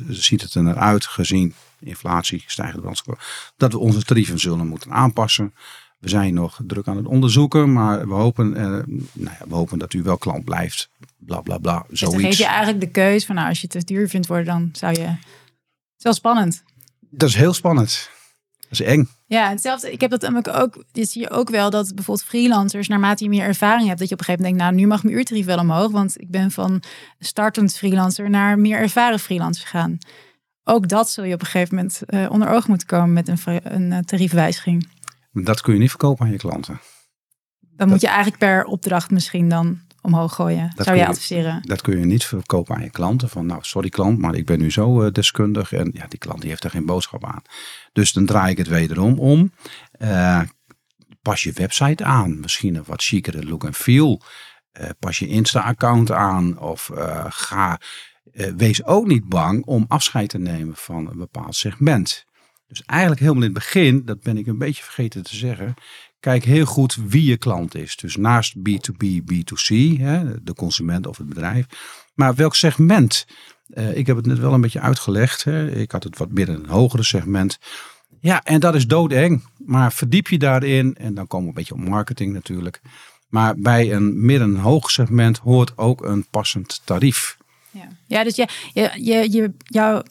ziet 0.08 0.42
het 0.42 0.54
er 0.54 0.64
naar 0.64 0.78
uit 0.78 1.06
gezien 1.06 1.54
inflatie, 1.80 2.44
stijgende 2.48 2.82
brandstof. 2.82 3.54
Dat 3.58 3.72
we 3.72 3.80
onze 3.80 4.04
tarieven 4.04 4.40
zullen 4.40 4.68
moeten 4.68 4.92
aanpassen. 4.92 5.54
We 6.00 6.10
zijn 6.10 6.34
nog 6.34 6.60
druk 6.68 6.88
aan 6.88 6.98
het 6.98 7.06
onderzoeken, 7.06 7.74
maar 7.74 8.08
we 8.08 8.14
hopen, 8.14 8.52
nou 8.52 9.36
ja, 9.40 9.46
we 9.48 9.56
hopen 9.56 9.80
dat 9.80 9.94
u 9.94 10.04
wel 10.04 10.18
klant 10.18 10.44
blijft. 10.44 10.90
Bla 11.18 11.42
bla 11.42 11.58
bla. 11.58 11.86
Dus 11.90 12.00
dan 12.00 12.20
geef 12.20 12.38
je 12.38 12.46
eigenlijk 12.46 12.80
de 12.80 12.92
keus 12.92 13.26
van 13.26 13.36
nou, 13.36 13.48
als 13.48 13.62
je 13.62 13.68
het 13.72 13.86
te 13.86 13.94
duur 13.94 14.10
vindt 14.10 14.28
worden, 14.28 14.46
dan 14.46 14.70
zou 14.74 14.94
je. 14.94 15.08
Het 15.08 15.18
is 15.98 16.04
wel 16.04 16.14
spannend. 16.14 16.64
Dat 17.00 17.30
is 17.30 17.36
heel 17.36 17.54
spannend. 17.54 18.10
Is 18.80 18.86
eng. 18.86 19.10
Ja, 19.28 19.50
hetzelfde. 19.50 19.92
Ik 19.92 20.02
heb 20.02 20.10
dat 20.10 20.22
namelijk 20.22 20.48
ook. 20.48 20.84
Dit 20.92 21.10
zie 21.10 21.22
je 21.22 21.30
ook 21.30 21.50
wel 21.50 21.70
dat 21.70 21.96
bijvoorbeeld 21.96 22.28
freelancers, 22.28 22.88
naarmate 22.88 23.24
je 23.24 23.30
meer 23.30 23.44
ervaring 23.44 23.88
hebt, 23.88 24.00
dat 24.00 24.08
je 24.08 24.14
op 24.14 24.20
een 24.20 24.26
gegeven 24.26 24.46
moment 24.46 24.60
denkt, 24.60 24.76
nou, 24.76 24.88
nu 24.88 24.94
mag 24.94 25.04
mijn 25.04 25.16
uurtarief 25.16 25.46
wel 25.46 25.60
omhoog, 25.60 25.92
want 25.92 26.22
ik 26.22 26.32
ben 26.32 26.52
van 26.52 26.84
startend 27.20 27.78
freelancer 27.78 28.30
naar 28.30 28.60
meer 28.60 28.78
ervaren 28.78 29.20
freelancer 29.20 29.68
gegaan. 29.68 29.98
Ook 30.64 30.88
dat 30.88 31.10
zul 31.10 31.24
je 31.24 31.34
op 31.34 31.40
een 31.40 31.46
gegeven 31.46 31.76
moment 31.76 32.02
uh, 32.08 32.32
onder 32.32 32.50
oog 32.50 32.68
moeten 32.68 32.88
komen 32.88 33.14
met 33.14 33.28
een, 33.28 33.40
een 33.64 33.92
uh, 33.92 33.98
tariefwijziging. 34.00 34.88
Dat 35.32 35.62
kun 35.62 35.74
je 35.74 35.80
niet 35.80 35.90
verkopen 35.90 36.26
aan 36.26 36.32
je 36.32 36.38
klanten. 36.38 36.80
Dan 37.60 37.78
dat, 37.78 37.88
moet 37.88 38.02
je 38.02 38.08
eigenlijk 38.08 38.38
per 38.38 38.66
opdracht 38.66 39.12
misschien 39.12 39.50
dan 39.50 39.80
omhoog 40.06 40.36
gooien. 40.36 40.72
Zou 40.76 40.98
je, 40.98 41.08
adviseren? 41.08 41.62
Dat 41.62 41.82
kun 41.82 42.00
je 42.00 42.06
niet 42.06 42.26
verkopen 42.26 42.76
aan 42.76 42.84
je 42.84 42.90
klanten. 42.90 43.30
Van 43.30 43.46
nou, 43.46 43.60
sorry 43.64 43.90
klant, 43.90 44.20
maar 44.20 44.36
ik 44.36 44.46
ben 44.46 44.60
nu 44.60 44.72
zo 44.72 45.04
uh, 45.04 45.12
deskundig. 45.12 45.74
En 45.74 45.92
ja, 45.94 46.06
die 46.08 46.20
klant 46.20 46.42
die 46.42 46.50
heeft 46.50 46.64
er 46.64 46.70
geen 46.70 46.86
boodschap 46.86 47.26
aan. 47.26 47.42
Dus 47.94 48.14
dan 48.14 48.26
draai 48.26 48.52
ik 48.52 48.58
het 48.58 48.68
wederom 48.68 49.20
om. 49.20 49.52
Uh, 50.00 50.42
pas 51.22 51.44
je 51.44 51.52
website 51.52 52.04
aan. 52.04 52.40
Misschien 52.40 52.76
een 52.76 52.84
wat 52.86 53.04
chicere 53.04 53.46
look 53.46 53.64
en 53.64 53.74
feel. 53.74 54.22
Uh, 54.82 54.90
pas 55.00 55.20
je 55.20 55.28
Insta-account 55.28 56.12
aan. 56.12 56.60
Of 56.60 56.92
ga, 57.30 57.80
wees 58.56 58.86
ook 58.86 59.08
niet 59.08 59.30
bang 59.30 59.66
om 59.66 59.86
afscheid 59.88 60.30
te 60.30 60.38
nemen 60.38 60.76
van 60.76 61.10
een 61.10 61.18
bepaald 61.18 61.56
segment. 61.56 62.26
Dus 62.68 62.84
eigenlijk 62.86 63.22
helemaal 63.22 63.44
in 63.44 63.50
het 63.50 63.58
begin, 63.58 64.06
dat 64.06 64.22
ben 64.22 64.38
ik 64.38 64.48
een 64.48 64.58
beetje 64.58 64.84
vergeten 64.84 65.24
te 65.24 65.36
zeggen, 65.36 65.74
kijk 66.26 66.44
heel 66.44 66.66
goed 66.66 66.98
wie 67.08 67.24
je 67.24 67.38
klant 67.38 67.76
is. 67.76 67.96
Dus 67.96 68.16
naast 68.16 68.56
B2B, 68.58 69.06
B2C, 69.32 69.98
hè, 69.98 70.44
de 70.44 70.54
consument 70.54 71.08
of 71.08 71.18
het 71.18 71.28
bedrijf. 71.28 71.66
Maar 72.14 72.36
welk 72.36 72.56
segment? 72.56 73.26
Uh, 73.70 73.98
ik 73.98 74.08
heb 74.08 74.16
het 74.16 74.26
net 74.26 74.40
wel 74.40 74.54
een 74.54 74.62
beetje 74.62 74.80
uitgelegd. 74.80 75.44
Hè. 75.44 75.72
Ik 75.72 75.92
had 75.92 76.04
het 76.04 76.18
wat 76.18 76.32
meer 76.32 76.50
een 76.50 76.66
hogere 76.66 77.04
segment. 77.04 77.60
Ja, 78.20 78.44
en 78.44 78.60
dat 78.60 78.76
is 78.76 78.88
doodeng. 78.88 79.44
Maar 79.66 79.94
verdiep 79.94 80.28
je 80.28 80.38
daarin 80.38 80.96
en 80.96 81.14
dan 81.14 81.28
komen 81.28 81.46
we 81.46 81.52
een 81.52 81.64
beetje 81.64 81.74
op 81.74 81.90
marketing 81.90 82.34
natuurlijk. 82.34 82.82
Maar 83.30 83.56
bij 83.58 83.94
een 83.94 84.26
midden- 84.26 84.56
en 84.56 84.62
hoog 84.62 84.92
segment 84.92 85.38
hoort 85.38 85.78
ook 85.78 86.06
een 86.06 86.26
passend 86.30 86.82
tarief. 86.84 87.38
Ja, 87.72 87.88
ja 88.08 88.24
dus 88.24 88.36
je, 88.36 88.48
je, 88.74 89.28
je, 89.32 89.52
jouw 89.58 90.04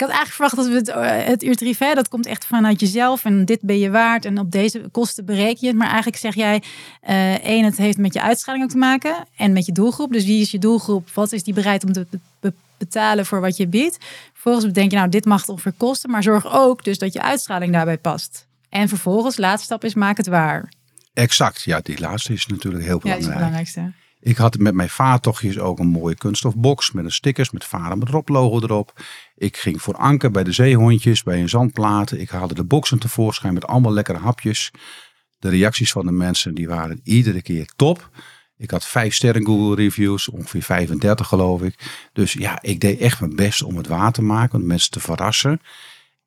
had 0.00 0.10
eigenlijk 0.10 0.30
verwacht 0.30 0.56
dat 0.56 0.66
we 0.66 0.74
het, 0.74 0.88
uh, 0.88 1.64
het 1.64 1.78
hè, 1.78 1.94
dat 1.94 2.08
komt 2.08 2.26
echt 2.26 2.46
vanuit 2.46 2.80
jezelf 2.80 3.24
en 3.24 3.44
dit 3.44 3.60
ben 3.62 3.78
je 3.78 3.90
waard 3.90 4.24
en 4.24 4.38
op 4.38 4.50
deze 4.50 4.88
kosten 4.92 5.24
bereken 5.24 5.58
je 5.60 5.66
het. 5.66 5.76
Maar 5.76 5.86
eigenlijk 5.86 6.16
zeg 6.16 6.34
jij, 6.34 6.62
uh, 7.08 7.44
één, 7.44 7.64
het 7.64 7.76
heeft 7.76 7.98
met 7.98 8.14
je 8.14 8.22
uitstraling 8.22 8.64
ook 8.64 8.70
te 8.70 8.76
maken 8.76 9.16
en 9.36 9.52
met 9.52 9.66
je 9.66 9.72
doelgroep. 9.72 10.12
Dus 10.12 10.24
wie 10.24 10.40
is 10.40 10.50
je 10.50 10.58
doelgroep? 10.58 11.10
Wat 11.14 11.32
is 11.32 11.42
die 11.42 11.54
bereid 11.54 11.84
om 11.84 11.92
te 11.92 12.06
be 12.40 12.52
betalen 12.78 13.26
voor 13.26 13.40
wat 13.40 13.56
je 13.56 13.66
biedt? 13.66 13.98
Vervolgens 14.32 14.66
bedenk 14.66 14.90
je, 14.90 14.96
nou, 14.96 15.08
dit 15.08 15.24
mag 15.24 15.40
het 15.40 15.48
ongeveer 15.48 15.72
kosten, 15.76 16.10
maar 16.10 16.22
zorg 16.22 16.52
ook 16.52 16.84
dus 16.84 16.98
dat 16.98 17.12
je 17.12 17.22
uitstraling 17.22 17.72
daarbij 17.72 17.98
past. 17.98 18.46
En 18.68 18.88
vervolgens, 18.88 19.36
laatste 19.36 19.64
stap 19.64 19.84
is, 19.84 19.94
maak 19.94 20.16
het 20.16 20.26
waar. 20.26 20.72
Exact, 21.14 21.62
ja, 21.62 21.80
die 21.82 22.00
laatste 22.00 22.32
is 22.32 22.46
natuurlijk 22.46 22.84
heel 22.84 22.98
belangrijk. 22.98 23.04
Ja, 23.04 23.16
is 23.18 23.24
het 23.26 23.34
belangrijkste. 23.34 24.04
Ik 24.20 24.36
had 24.36 24.58
met 24.58 24.74
mijn 24.74 24.88
vaartochtjes 24.88 25.58
ook 25.58 25.78
een 25.78 25.86
mooie 25.86 26.14
kunststofbox 26.14 26.92
met 26.92 27.04
een 27.04 27.12
stickers 27.12 27.50
met 27.50 27.64
varen 27.64 27.98
met 27.98 28.08
Rob 28.08 28.28
logo 28.28 28.60
erop. 28.60 28.92
Ik 29.36 29.56
ging 29.56 29.82
voor 29.82 29.94
anker 29.94 30.30
bij 30.30 30.44
de 30.44 30.52
zeehondjes, 30.52 31.22
bij 31.22 31.40
een 31.40 31.48
zandplaten. 31.48 32.20
Ik 32.20 32.30
haalde 32.30 32.54
de 32.54 32.64
boxen 32.64 32.98
tevoorschijn 32.98 33.54
met 33.54 33.66
allemaal 33.66 33.92
lekkere 33.92 34.18
hapjes. 34.18 34.70
De 35.38 35.48
reacties 35.48 35.92
van 35.92 36.06
de 36.06 36.12
mensen 36.12 36.54
die 36.54 36.68
waren 36.68 37.00
iedere 37.02 37.42
keer 37.42 37.66
top. 37.76 38.10
Ik 38.56 38.70
had 38.70 38.86
vijf 38.86 39.14
sterren 39.14 39.46
Google 39.46 39.74
reviews, 39.74 40.28
ongeveer 40.28 40.62
35 40.62 41.26
geloof 41.26 41.62
ik. 41.62 42.08
Dus 42.12 42.32
ja, 42.32 42.62
ik 42.62 42.80
deed 42.80 43.00
echt 43.00 43.20
mijn 43.20 43.36
best 43.36 43.62
om 43.62 43.76
het 43.76 43.86
waar 43.86 44.12
te 44.12 44.22
maken, 44.22 44.60
om 44.60 44.66
mensen 44.66 44.90
te 44.90 45.00
verrassen. 45.00 45.60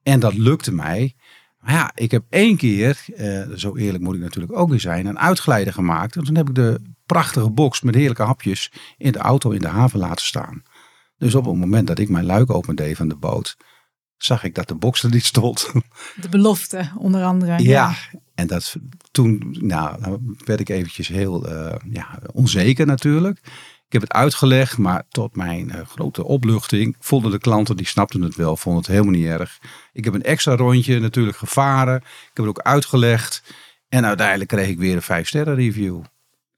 En 0.04 0.20
dat 0.20 0.34
lukte 0.34 0.74
mij. 0.74 1.16
Maar 1.60 1.74
ja, 1.74 1.92
ik 1.96 2.12
heb 2.12 2.24
één 2.30 2.58
keer, 2.58 3.06
eh, 3.16 3.50
zo 3.56 3.76
eerlijk 3.76 4.04
moet 4.04 4.16
ik 4.16 4.22
natuurlijk 4.22 4.58
ook 4.58 4.70
weer 4.70 4.80
zijn, 4.80 5.06
een 5.06 5.20
uitgeleider 5.20 5.74
gemaakt. 5.74 6.16
En 6.16 6.24
toen 6.24 6.36
heb 6.36 6.50
ik 6.50 6.56
de 6.56 6.82
prachtige 7.06 7.50
box 7.50 7.82
met 7.82 7.96
heerlijke 7.96 8.24
hapjes 8.24 8.72
in 8.98 9.12
de 9.12 9.20
auto 9.20 9.50
in 9.50 9.62
de 9.62 9.68
haven 9.68 10.00
laten 10.00 10.26
staan. 10.26 10.64
Dus 11.20 11.36
op 11.36 11.46
het 11.46 11.56
moment 11.56 11.88
dat 11.88 12.00
ik 12.00 12.10
mijn 12.10 12.26
luik 12.26 12.50
opende 12.50 12.96
van 12.96 13.08
de 13.08 13.16
boot, 13.16 13.58
zag 14.18 14.44
ik 14.44 14.56
dat 14.56 14.68
de 14.68 14.76
box 14.76 15.04
er 15.04 15.10
niet 15.10 15.26
stond. 15.26 15.72
De 16.22 16.30
belofte, 16.30 16.92
onder 16.98 17.24
andere. 17.24 17.52
Ja, 17.52 17.58
ja. 17.58 17.96
en 18.36 18.48
dat, 18.48 18.76
toen 19.12 19.56
nou, 19.60 20.18
werd 20.46 20.60
ik 20.60 20.70
eventjes 20.70 21.08
heel 21.08 21.50
uh, 21.50 21.76
ja, 21.92 22.20
onzeker 22.34 22.86
natuurlijk. 22.86 23.40
Ik 23.86 24.00
heb 24.00 24.02
het 24.02 24.14
uitgelegd, 24.14 24.78
maar 24.78 25.04
tot 25.10 25.36
mijn 25.36 25.68
uh, 25.68 25.82
grote 25.88 26.24
opluchting 26.24 26.96
vonden 27.00 27.32
de 27.32 27.40
klanten, 27.40 27.78
die 27.78 27.88
snapten 27.88 28.22
het 28.22 28.36
wel, 28.36 28.58
vonden 28.58 28.82
het 28.82 28.92
helemaal 28.92 29.14
niet 29.14 29.26
erg. 29.26 29.60
Ik 29.94 30.04
heb 30.04 30.14
een 30.14 30.24
extra 30.24 30.56
rondje 30.56 31.00
natuurlijk 31.00 31.38
gevaren. 31.38 31.96
Ik 31.96 32.04
heb 32.34 32.46
het 32.46 32.48
ook 32.48 32.60
uitgelegd. 32.60 33.44
En 33.88 34.06
uiteindelijk 34.06 34.50
kreeg 34.50 34.68
ik 34.68 34.78
weer 34.78 34.96
een 34.96 35.02
5 35.02 35.28
sterren 35.28 35.56
review. 35.56 36.02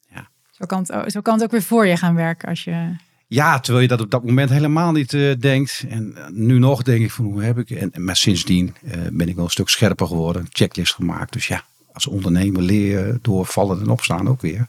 Ja. 0.09 0.29
Zo, 0.51 0.65
kan 0.65 0.85
het, 0.87 1.11
zo 1.11 1.21
kan 1.21 1.33
het 1.33 1.43
ook 1.43 1.51
weer 1.51 1.63
voor 1.63 1.87
je 1.87 1.97
gaan 1.97 2.15
werken 2.15 2.49
als 2.49 2.63
je... 2.63 2.95
Ja, 3.33 3.59
terwijl 3.59 3.83
je 3.83 3.89
dat 3.89 4.01
op 4.01 4.11
dat 4.11 4.23
moment 4.23 4.49
helemaal 4.49 4.91
niet 4.91 5.13
uh, 5.13 5.35
denkt. 5.39 5.85
En 5.89 6.13
uh, 6.17 6.27
nu 6.29 6.59
nog 6.59 6.83
denk 6.83 7.03
ik 7.03 7.11
van 7.11 7.25
hoe 7.25 7.43
heb 7.43 7.57
ik... 7.57 7.69
En, 7.69 7.91
maar 7.95 8.15
sindsdien 8.15 8.75
uh, 8.83 8.91
ben 9.11 9.29
ik 9.29 9.35
wel 9.35 9.43
een 9.43 9.51
stuk 9.51 9.69
scherper 9.69 10.07
geworden. 10.07 10.45
Checklist 10.49 10.93
gemaakt. 10.93 11.33
Dus 11.33 11.47
ja, 11.47 11.63
als 11.93 12.07
ondernemer 12.07 12.61
leer 12.61 13.07
je 13.07 13.19
door 13.21 13.45
vallen 13.45 13.81
en 13.81 13.89
opstaan 13.89 14.29
ook 14.29 14.41
weer. 14.41 14.67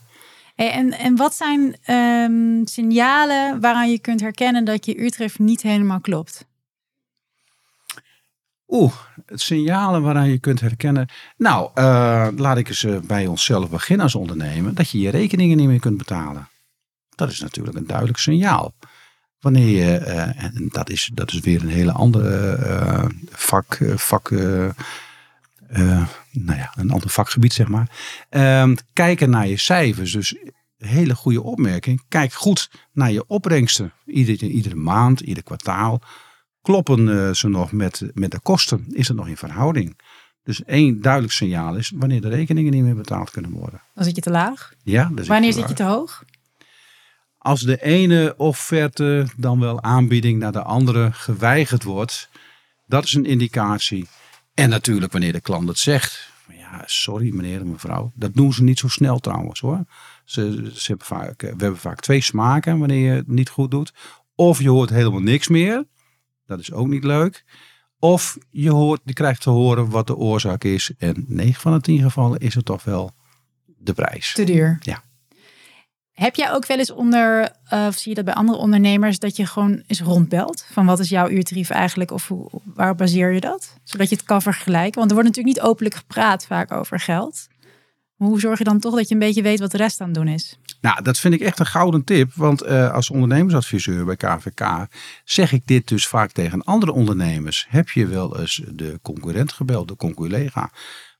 En, 0.55 0.91
en 0.91 1.15
wat 1.15 1.35
zijn 1.35 1.75
um, 1.87 2.67
signalen 2.67 3.59
waaraan 3.59 3.91
je 3.91 3.99
kunt 3.99 4.21
herkennen 4.21 4.65
dat 4.65 4.85
je 4.85 4.95
uurtarief 4.95 5.39
niet 5.39 5.61
helemaal 5.61 6.01
klopt? 6.01 6.45
Oeh, 8.67 8.93
signalen 9.27 10.01
waaraan 10.01 10.29
je 10.29 10.39
kunt 10.39 10.59
herkennen. 10.59 11.09
Nou, 11.37 11.69
uh, 11.75 12.27
laat 12.35 12.57
ik 12.57 12.67
eens 12.67 12.85
bij 13.07 13.27
onszelf 13.27 13.69
beginnen 13.69 14.05
als 14.05 14.15
ondernemer. 14.15 14.73
Dat 14.73 14.89
je 14.89 14.99
je 14.99 15.09
rekeningen 15.09 15.57
niet 15.57 15.67
meer 15.67 15.79
kunt 15.79 15.97
betalen. 15.97 16.47
Dat 17.15 17.29
is 17.29 17.39
natuurlijk 17.39 17.77
een 17.77 17.87
duidelijk 17.87 18.17
signaal. 18.17 18.73
Wanneer 19.39 19.67
je, 19.67 19.99
uh, 19.99 20.43
en 20.43 20.69
dat 20.71 20.89
is, 20.89 21.09
dat 21.13 21.31
is 21.31 21.39
weer 21.39 21.61
een 21.61 21.69
hele 21.69 21.91
andere 21.91 23.09
vak, 23.29 23.79
vak 23.95 24.29
nou 26.31 26.57
ja, 26.57 26.73
een 26.75 26.91
ander 26.91 27.09
vakgebied 27.09 27.53
zeg 27.53 27.67
maar. 27.67 27.89
Ehm, 28.29 28.75
kijken 28.93 29.29
naar 29.29 29.47
je 29.47 29.57
cijfers. 29.57 30.11
Dus 30.11 30.35
hele 30.77 31.15
goede 31.15 31.41
opmerking. 31.41 32.01
Kijk 32.07 32.33
goed 32.33 32.69
naar 32.91 33.11
je 33.11 33.27
opbrengsten. 33.27 33.93
Iedere, 34.05 34.47
iedere 34.47 34.75
maand, 34.75 35.19
ieder 35.19 35.43
kwartaal. 35.43 36.01
Kloppen 36.61 37.35
ze 37.35 37.47
nog 37.47 37.71
met, 37.71 38.01
met 38.13 38.31
de 38.31 38.39
kosten? 38.39 38.85
Is 38.89 39.07
het 39.07 39.17
nog 39.17 39.27
in 39.27 39.37
verhouding? 39.37 39.97
Dus 40.43 40.63
één 40.63 41.01
duidelijk 41.01 41.33
signaal 41.33 41.75
is 41.75 41.91
wanneer 41.95 42.21
de 42.21 42.29
rekeningen 42.29 42.71
niet 42.71 42.83
meer 42.83 42.95
betaald 42.95 43.31
kunnen 43.31 43.51
worden. 43.51 43.81
Dan 43.93 44.03
zit 44.03 44.15
je 44.15 44.21
te 44.21 44.29
laag. 44.29 44.73
Ja, 44.83 45.09
dat 45.09 45.19
is 45.19 45.27
Wanneer 45.27 45.53
zit 45.53 45.67
je 45.67 45.73
te 45.73 45.83
hoog? 45.83 46.23
Als 47.43 47.61
de 47.61 47.83
ene 47.83 48.33
offerte, 48.37 49.27
dan 49.37 49.59
wel 49.59 49.81
aanbieding 49.81 50.39
naar 50.39 50.51
de 50.51 50.63
andere 50.63 51.11
geweigerd 51.11 51.83
wordt, 51.83 52.29
dat 52.87 53.03
is 53.03 53.13
een 53.13 53.25
indicatie. 53.25 54.07
En 54.53 54.69
natuurlijk 54.69 55.11
wanneer 55.11 55.31
de 55.31 55.41
klant 55.41 55.67
het 55.67 55.77
zegt. 55.77 56.31
Ja, 56.57 56.83
sorry 56.85 57.33
meneer 57.33 57.59
en 57.59 57.71
mevrouw. 57.71 58.11
Dat 58.15 58.33
doen 58.33 58.53
ze 58.53 58.63
niet 58.63 58.79
zo 58.79 58.87
snel 58.87 59.19
trouwens 59.19 59.59
hoor. 59.59 59.83
Ze, 60.25 60.71
ze 60.73 60.87
hebben 60.87 61.05
vaak, 61.05 61.43
eh, 61.43 61.49
we 61.49 61.63
hebben 61.63 61.79
vaak 61.79 61.99
twee 61.99 62.21
smaken 62.21 62.79
wanneer 62.79 63.11
je 63.11 63.15
het 63.15 63.27
niet 63.27 63.49
goed 63.49 63.71
doet. 63.71 63.93
Of 64.35 64.61
je 64.61 64.69
hoort 64.69 64.89
helemaal 64.89 65.21
niks 65.21 65.47
meer. 65.47 65.85
Dat 66.45 66.59
is 66.59 66.71
ook 66.71 66.87
niet 66.87 67.03
leuk. 67.03 67.45
Of 67.99 68.37
je, 68.49 68.69
hoort, 68.69 69.01
je 69.03 69.13
krijgt 69.13 69.41
te 69.41 69.49
horen 69.49 69.89
wat 69.89 70.07
de 70.07 70.15
oorzaak 70.15 70.63
is. 70.63 70.91
En 70.97 71.25
9 71.27 71.61
van 71.61 71.73
de 71.73 71.81
10 71.81 72.01
gevallen 72.01 72.39
is 72.39 72.55
het 72.55 72.65
toch 72.65 72.83
wel 72.83 73.11
de 73.65 73.93
prijs. 73.93 74.33
Te 74.33 74.43
duur. 74.43 74.77
Ja. 74.81 75.03
Heb 76.13 76.35
jij 76.35 76.51
ook 76.51 76.65
wel 76.65 76.77
eens 76.77 76.91
onder, 76.91 77.51
eh, 77.65 77.85
of 77.87 77.97
zie 77.97 78.09
je 78.09 78.15
dat 78.15 78.25
bij 78.25 78.33
andere 78.33 78.57
ondernemers, 78.57 79.19
dat 79.19 79.35
je 79.35 79.45
gewoon 79.45 79.83
eens 79.87 80.01
rondbelt? 80.01 80.65
Van 80.71 80.85
wat 80.85 80.99
is 80.99 81.09
jouw 81.09 81.29
uurtarief 81.29 81.69
eigenlijk 81.69 82.11
of 82.11 82.27
hoe, 82.27 82.49
waar 82.63 82.95
baseer 82.95 83.31
je 83.31 83.39
dat? 83.39 83.77
Zodat 83.83 84.09
je 84.09 84.15
het 84.15 84.25
kan 84.25 84.41
vergelijken. 84.41 84.99
Want 84.99 85.09
er 85.09 85.15
wordt 85.15 85.29
natuurlijk 85.29 85.55
niet 85.55 85.65
openlijk 85.65 85.95
gepraat 85.95 86.45
vaak 86.45 86.71
over 86.71 86.99
geld. 86.99 87.47
Maar 88.15 88.27
hoe 88.27 88.39
zorg 88.39 88.57
je 88.57 88.63
dan 88.63 88.79
toch 88.79 88.95
dat 88.95 89.07
je 89.07 89.13
een 89.13 89.19
beetje 89.19 89.41
weet 89.41 89.59
wat 89.59 89.71
de 89.71 89.77
rest 89.77 90.01
aan 90.01 90.07
het 90.07 90.15
doen 90.15 90.27
is? 90.27 90.57
Nou, 90.81 91.01
dat 91.01 91.19
vind 91.19 91.33
ik 91.33 91.41
echt 91.41 91.59
een 91.59 91.65
gouden 91.65 92.03
tip. 92.03 92.33
Want 92.33 92.61
eh, 92.61 92.93
als 92.93 93.09
ondernemersadviseur 93.09 94.05
bij 94.05 94.15
KVK 94.15 94.87
zeg 95.23 95.51
ik 95.51 95.61
dit 95.65 95.87
dus 95.87 96.07
vaak 96.07 96.31
tegen 96.31 96.63
andere 96.63 96.91
ondernemers. 96.91 97.65
Heb 97.69 97.89
je 97.89 98.05
wel 98.07 98.39
eens 98.39 98.61
de 98.67 98.99
concurrent 99.01 99.51
gebeld, 99.51 99.87
de 99.87 99.95
conculega? 99.95 100.71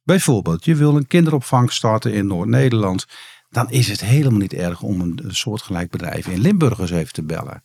Bijvoorbeeld, 0.04 0.66
je 0.66 0.76
wil 0.76 0.96
een 0.96 1.08
kinderopvang 1.08 1.72
starten 1.72 2.14
in 2.14 2.28
Noord-Nederland. 2.28 3.06
Dan 3.54 3.70
is 3.70 3.88
het 3.88 4.02
helemaal 4.02 4.40
niet 4.40 4.54
erg 4.54 4.82
om 4.82 5.02
een, 5.02 5.20
soortgelijk 5.28 5.90
bedrijf 5.90 6.28
in 6.28 6.40
Limburg 6.40 6.80
eens 6.80 6.92
even 6.92 7.14
te 7.14 7.24
bellen. 7.24 7.64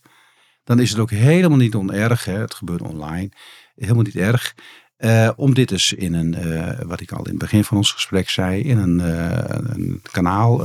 Dan 0.64 0.80
is 0.80 0.90
het 0.90 0.98
ook 0.98 1.10
helemaal 1.10 1.58
niet 1.58 1.74
onerg, 1.74 2.24
hè, 2.24 2.38
het 2.38 2.54
gebeurt 2.54 2.82
online, 2.82 3.30
helemaal 3.74 4.02
niet 4.02 4.16
erg. 4.16 4.54
eh, 4.96 5.30
om 5.36 5.54
dit 5.54 5.70
eens 5.70 5.92
in 5.92 6.14
een, 6.14 6.34
eh, 6.34 6.86
wat 6.86 7.00
ik 7.00 7.12
al 7.12 7.24
in 7.24 7.30
het 7.30 7.38
begin 7.38 7.64
van 7.64 7.76
ons 7.76 7.92
gesprek 7.92 8.30
zei, 8.30 8.62
in 8.62 8.78
een, 8.78 9.00
eh, 9.00 9.58
een 9.58 10.02
kanaal 10.10 10.58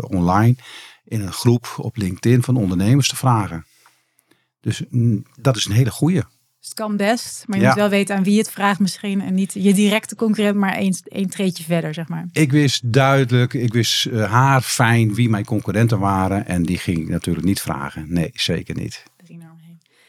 online, 0.00 0.56
in 1.04 1.20
een 1.20 1.32
groep 1.32 1.74
op 1.76 1.96
LinkedIn 1.96 2.42
van 2.42 2.56
ondernemers 2.56 3.08
te 3.08 3.16
vragen. 3.16 3.66
Dus 4.60 4.82
mm, 4.88 5.24
dat 5.40 5.56
is 5.56 5.64
een 5.64 5.72
hele 5.72 5.90
goeie. 5.90 6.22
Dus 6.64 6.72
het 6.72 6.82
kan 6.82 6.96
best, 6.96 7.44
maar 7.46 7.58
je 7.58 7.62
Ja. 7.64 7.68
moet 7.70 7.78
wel 7.78 7.88
weten 7.88 8.16
aan 8.16 8.22
wie 8.22 8.38
het 8.38 8.50
vraagt 8.50 8.80
misschien. 8.80 9.20
En 9.20 9.34
niet 9.34 9.52
je 9.52 9.74
directe 9.74 10.16
concurrent, 10.16 10.56
maar 10.56 10.74
één, 10.74 10.96
één 11.04 11.28
treetje 11.30 11.64
verder, 11.64 11.94
zeg 11.94 12.08
maar. 12.08 12.28
Ik 12.32 12.52
wist 12.52 12.92
duidelijk, 12.92 13.54
ik 13.54 13.72
wist 13.72 14.06
eh, 14.06 14.30
haar 14.30 14.60
fijn 14.60 15.14
wie 15.14 15.28
mijn 15.28 15.44
concurrenten 15.44 15.98
waren. 15.98 16.46
En 16.46 16.62
die 16.62 16.78
ging 16.78 16.98
ik 16.98 17.08
natuurlijk 17.08 17.46
niet 17.46 17.60
vragen. 17.60 18.06
Nee, 18.08 18.30
zeker 18.32 18.74
niet. 18.74 19.02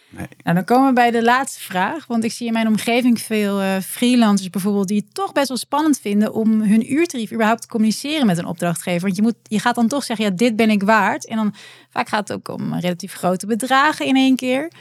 Nee. 0.10 0.28
Nou, 0.44 0.56
dan 0.56 0.66
komen 0.66 0.88
we 0.88 0.94
bij 0.94 1.12
de 1.12 1.24
laatste 1.24 1.62
vraag. 1.62 2.06
Want 2.08 2.24
ik 2.24 2.32
zie 2.32 2.48
in 2.48 2.54
mijn 2.54 2.68
omgeving 2.68 3.22
veel 3.22 3.62
eh, 3.62 3.78
freelancers 3.80 4.50
bijvoorbeeld... 4.50 4.88
die 4.88 4.98
het 4.98 5.14
toch 5.14 5.32
best 5.32 5.48
wel 5.48 5.58
spannend 5.58 6.00
vinden 6.00 6.34
om 6.34 6.62
hun 6.62 6.94
uurtarief 6.94 7.32
überhaupt 7.32 7.62
te 7.62 7.68
communiceren 7.68 8.26
met 8.26 8.38
een 8.38 8.46
opdrachtgever. 8.46 9.02
Want 9.02 9.16
je, 9.16 9.22
moet, 9.22 9.36
je 9.44 9.60
gaat 9.60 9.76
dan 9.76 9.88
toch 9.88 10.04
zeggen, 10.04 10.26
ja, 10.26 10.32
dit 10.32 10.56
ben 10.56 10.70
ik 10.70 10.84
waard. 10.84 11.28
En 11.28 11.36
dan 11.36 11.54
vaak 11.90 12.10
gaat 12.10 12.28
het 12.28 12.38
ook 12.38 12.58
om 12.60 12.74
relatief 12.80 13.14
grote 13.14 13.46
bedragen 13.46 14.06
in 14.06 14.16
één 14.16 14.36
keer. 14.36 14.72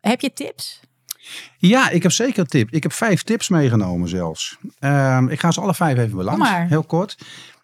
Heb 0.00 0.20
je 0.20 0.32
tips? 0.32 0.80
Ja, 1.58 1.90
ik 1.90 2.02
heb 2.02 2.12
zeker 2.12 2.38
een 2.38 2.46
tip. 2.46 2.70
Ik 2.70 2.82
heb 2.82 2.92
vijf 2.92 3.22
tips 3.22 3.48
meegenomen 3.48 4.08
zelfs. 4.08 4.56
Ehm, 4.78 5.28
ik 5.28 5.40
ga 5.40 5.50
ze 5.50 5.60
alle 5.60 5.74
vijf 5.74 5.98
even 5.98 6.16
maar. 6.38 6.68
Heel 6.68 6.84
kort. 6.84 7.16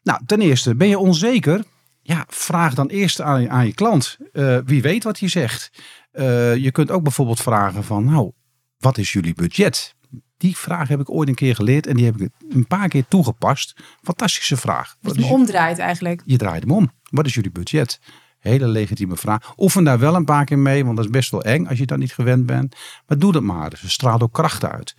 Nou, 0.03 0.21
ten 0.27 0.41
eerste, 0.41 0.75
ben 0.75 0.89
je 0.89 0.99
onzeker? 0.99 1.65
Ja, 2.03 2.25
vraag 2.29 2.75
dan 2.75 2.87
eerst 2.87 3.21
aan, 3.21 3.43
je- 3.43 3.49
aan 3.49 3.67
je 3.67 3.75
klant. 3.75 4.17
Eh, 4.33 4.59
wie 4.65 4.83
weet 4.83 5.05
wat 5.05 5.19
hij 5.19 5.29
zegt. 5.29 5.71
Eh, 6.11 6.57
je 6.57 6.71
kunt 6.71 6.91
ook 6.91 7.03
bijvoorbeeld 7.03 7.41
vragen 7.41 7.85
van, 7.85 8.05
nou, 8.05 8.33
wat 8.79 8.99
is 8.99 9.13
jullie 9.13 9.35
budget? 9.35 9.95
Die 10.37 10.57
vraag 10.57 10.89
heb 10.89 11.01
ik 11.01 11.11
ooit 11.11 11.29
een 11.29 11.35
keer 11.35 11.55
geleerd 11.55 11.87
en 11.87 11.97
die 11.97 12.05
heb 12.05 12.21
ik 12.21 12.31
een 12.49 12.67
paar 12.67 12.89
keer 12.89 13.05
toegepast. 13.09 13.75
Fantastische 14.03 14.57
vraag. 14.57 14.97
Dat 15.01 15.17
Wat 15.17 15.25
je 15.27 15.33
omdraait 15.33 15.79
eigenlijk. 15.79 16.23
je 16.25 16.37
draait 16.37 16.63
hem 16.63 16.73
om. 16.73 16.91
Wat 17.11 17.27
is 17.27 17.35
jullie 17.35 17.51
budget? 17.51 18.01
Hele 18.47 18.69
legitieme 18.69 19.17
vraag. 19.17 19.55
Oefen 19.57 19.85
daar 19.85 19.99
wel 19.99 20.15
een 20.15 20.25
paar 20.25 20.45
keer 20.45 20.59
mee, 20.59 20.85
want 20.85 20.97
dat 20.97 21.05
is 21.05 21.11
best 21.11 21.31
wel 21.31 21.43
eng 21.43 21.67
als 21.67 21.79
je 21.79 21.87
dat 21.87 21.99
niet 21.99 22.13
gewend 22.13 22.47
bent. 22.47 22.77
Maar 23.07 23.19
doe 23.19 23.33
dat 23.33 23.43
maar. 23.43 23.71
Dus 23.71 23.81
het 23.81 23.91
straalt 23.91 24.23
ook 24.23 24.33
kracht 24.33 24.65
uit. 24.65 24.95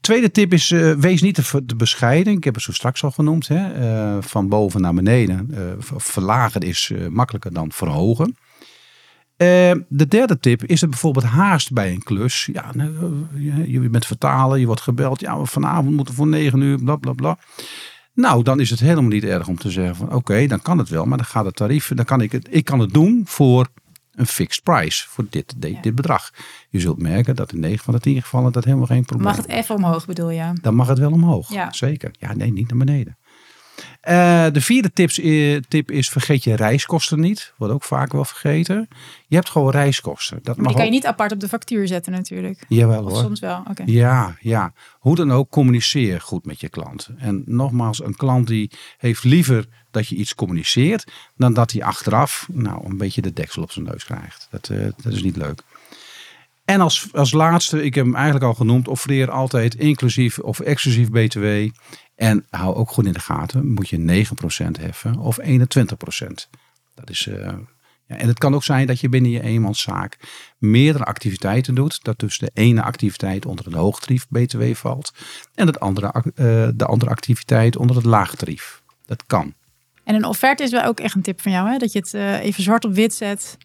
Tweede 0.00 0.30
tip 0.30 0.52
is, 0.52 0.70
eh, 0.70 0.92
wees 0.92 1.22
niet 1.22 1.34
te, 1.34 1.76
bescheiden. 1.76 2.32
Ik 2.32 2.44
heb 2.44 2.54
het 2.54 2.62
zo 2.62 2.72
straks 2.72 3.04
al 3.04 3.10
genoemd. 3.10 3.48
Hè? 3.48 3.72
eh, 3.72 4.22
van 4.22 4.48
boven 4.48 4.80
naar 4.80 4.94
beneden. 4.94 5.48
Ver- 5.78 6.00
verlagen 6.00 6.60
is 6.60 6.92
makkelijker 7.10 7.52
dan 7.52 7.72
verhogen. 7.72 8.36
De 9.88 10.06
derde 10.08 10.38
tip 10.38 10.64
is 10.64 10.82
er 10.82 10.88
bijvoorbeeld 10.88 11.24
haast 11.24 11.72
bij 11.72 11.92
een 11.92 12.02
klus. 12.02 12.48
Ja, 12.52 12.70
nou, 12.74 13.26
je, 13.66 13.88
bent 13.90 14.06
vertalen, 14.06 14.60
je 14.60 14.66
wordt 14.66 14.80
gebeld. 14.80 15.20
Ja, 15.20 15.44
vanavond 15.44 15.96
moeten 15.96 16.14
voor 16.14 16.26
negen 16.26 16.60
uur, 16.60 16.78
bla 16.78 16.96
bla 16.96 17.12
bla. 17.12 17.38
Nou, 18.14 18.42
dan 18.42 18.60
is 18.60 18.70
het 18.70 18.80
helemaal 18.80 19.10
niet 19.10 19.24
erg 19.24 19.48
om 19.48 19.56
te 19.58 19.70
zeggen 19.70 19.96
van 19.96 20.12
oké, 20.14 20.46
dan 20.46 20.62
kan 20.62 20.78
het 20.78 20.88
wel, 20.88 21.04
maar 21.04 21.18
dan 21.18 21.26
gaat 21.26 21.44
het 21.44 21.56
tarief, 21.56 21.92
dan 21.94 22.04
kan 22.04 22.20
ik 22.20 22.32
het, 22.32 22.48
ik 22.50 22.64
kan 22.64 22.78
het 22.80 22.92
doen 22.92 23.22
voor 23.26 23.68
een 24.10 24.26
fixed 24.26 24.62
price, 24.62 25.08
voor 25.08 25.26
dit, 25.30 25.54
dit, 25.56 25.70
Ja. 25.74 25.80
dit 25.80 25.94
bedrag. 25.94 26.30
Je 26.68 26.80
zult 26.80 26.98
merken 26.98 27.36
dat 27.36 27.52
in 27.52 27.60
9 27.60 27.84
van 27.84 27.94
de 27.94 28.00
10 28.00 28.22
gevallen 28.22 28.52
dat 28.52 28.64
helemaal 28.64 28.86
geen 28.86 29.04
probleem 29.04 29.26
Mag 29.28 29.36
het 29.36 29.48
even 29.48 29.74
omhoog 29.74 30.06
bedoel 30.06 30.30
je? 30.30 30.52
dan 30.62 30.74
mag 30.74 30.88
het 30.88 30.98
wel 30.98 31.12
omhoog. 31.12 31.52
Ja. 31.52 31.72
Zeker. 31.72 32.10
Ja, 32.18 32.34
nee, 32.34 32.52
niet 32.52 32.68
naar 32.68 32.78
beneden. 32.78 33.16
Eh, 34.00 34.46
de 34.52 34.60
vierde 34.60 34.92
tips, 34.92 35.14
tip 35.68 35.90
is 35.90 36.08
vergeet 36.08 36.44
je 36.44 36.56
reiskosten 36.56 37.20
niet. 37.20 37.52
Wordt 37.56 37.74
ook 37.74 37.84
vaak 37.84 38.12
wel 38.12 38.24
vergeten. 38.24 38.88
Je 39.26 39.36
hebt 39.36 39.50
gewoon 39.50 39.70
reiskosten. 39.70 40.38
Dat 40.42 40.56
Maar 40.56 40.64
mag 40.64 40.66
die 40.66 40.76
kan 40.76 40.84
je 40.84 40.90
niet 40.90 41.06
apart 41.06 41.32
op 41.32 41.40
de 41.40 41.48
factuur 41.48 41.86
zetten 41.86 42.12
natuurlijk. 42.12 42.64
Jawel 42.68 43.04
Of 43.04 43.10
hoor. 43.10 43.22
soms 43.22 43.40
wel, 43.40 43.62
oké. 43.70 43.82
Ja, 43.86 44.36
ja. 44.40 44.72
Hoe 44.98 45.16
dan 45.16 45.32
ook, 45.32 45.50
communiceer 45.50 46.20
goed 46.20 46.44
met 46.44 46.60
je 46.60 46.68
klant. 46.68 47.08
En 47.18 47.42
nogmaals, 47.46 48.04
een 48.04 48.16
klant 48.16 48.46
die 48.46 48.70
heeft 48.98 49.24
liever 49.24 49.66
dat 49.90 50.08
je 50.08 50.16
iets 50.16 50.34
communiceert, 50.34 51.12
dan 51.36 51.54
dat 51.54 51.72
hij 51.72 51.82
achteraf 51.82 52.48
nou, 52.52 52.84
een 52.84 52.96
beetje 52.96 53.22
de 53.22 53.32
deksel 53.32 53.62
op 53.62 53.72
zijn 53.72 53.84
neus 53.84 54.04
krijgt. 54.04 54.48
Dat, 54.50 54.68
eh, 54.68 54.78
dat 55.02 55.12
is 55.12 55.22
niet 55.22 55.36
leuk. 55.36 55.62
En 56.64 56.80
als, 56.80 57.08
als 57.12 57.32
laatste, 57.32 57.84
ik 57.84 57.94
heb 57.94 58.04
hem 58.04 58.14
eigenlijk 58.14 58.44
al 58.44 58.54
genoemd, 58.54 58.88
offereer 58.88 59.30
altijd 59.30 59.74
inclusief 59.74 60.38
of 60.38 60.60
exclusief 60.60 61.10
BTW. 61.10 61.68
En 62.20 62.46
hou 62.50 62.74
ook 62.74 62.90
goed 62.90 63.06
in 63.06 63.12
de 63.12 63.20
gaten, 63.20 63.72
moet 63.72 63.88
je 63.88 63.98
9% 63.98 64.80
heffen 64.80 65.18
of 65.18 65.38
21%. 65.38 66.48
Dat 66.94 67.10
is, 67.10 67.26
eh, 67.26 67.52
ja, 68.06 68.16
en 68.16 68.28
het 68.28 68.38
kan 68.38 68.54
ook 68.54 68.64
zijn 68.64 68.86
dat 68.86 69.00
je 69.00 69.08
binnen 69.08 69.30
je 69.30 69.42
eenmanszaak 69.42 70.16
meerdere 70.58 71.04
activiteiten 71.04 71.74
doet. 71.74 72.04
Dat 72.04 72.18
dus 72.18 72.38
de 72.38 72.50
ene 72.54 72.82
activiteit 72.82 73.46
onder 73.46 73.64
het 73.64 73.74
hoogtarief 73.74 74.28
BTW 74.28 74.74
valt. 74.74 75.12
En 75.54 75.66
het 75.66 75.80
andere, 75.80 76.12
eh, 76.34 76.68
de 76.74 76.86
andere 76.86 77.10
activiteit 77.10 77.76
onder 77.76 77.96
het 77.96 78.04
laagtarief. 78.04 78.82
Dat 79.06 79.26
kan. 79.26 79.54
En 80.04 80.14
een 80.14 80.24
offerte 80.24 80.62
is 80.62 80.70
wel 80.70 80.84
ook 80.84 81.00
echt 81.00 81.14
een 81.14 81.22
tip 81.22 81.40
van 81.40 81.52
jou, 81.52 81.68
hè? 81.68 81.78
Dat 81.78 81.92
je 81.92 81.98
het 81.98 82.14
eh, 82.14 82.44
even 82.44 82.62
zwart 82.62 82.84
op 82.84 82.94
wit 82.94 83.14
zet. 83.14 83.56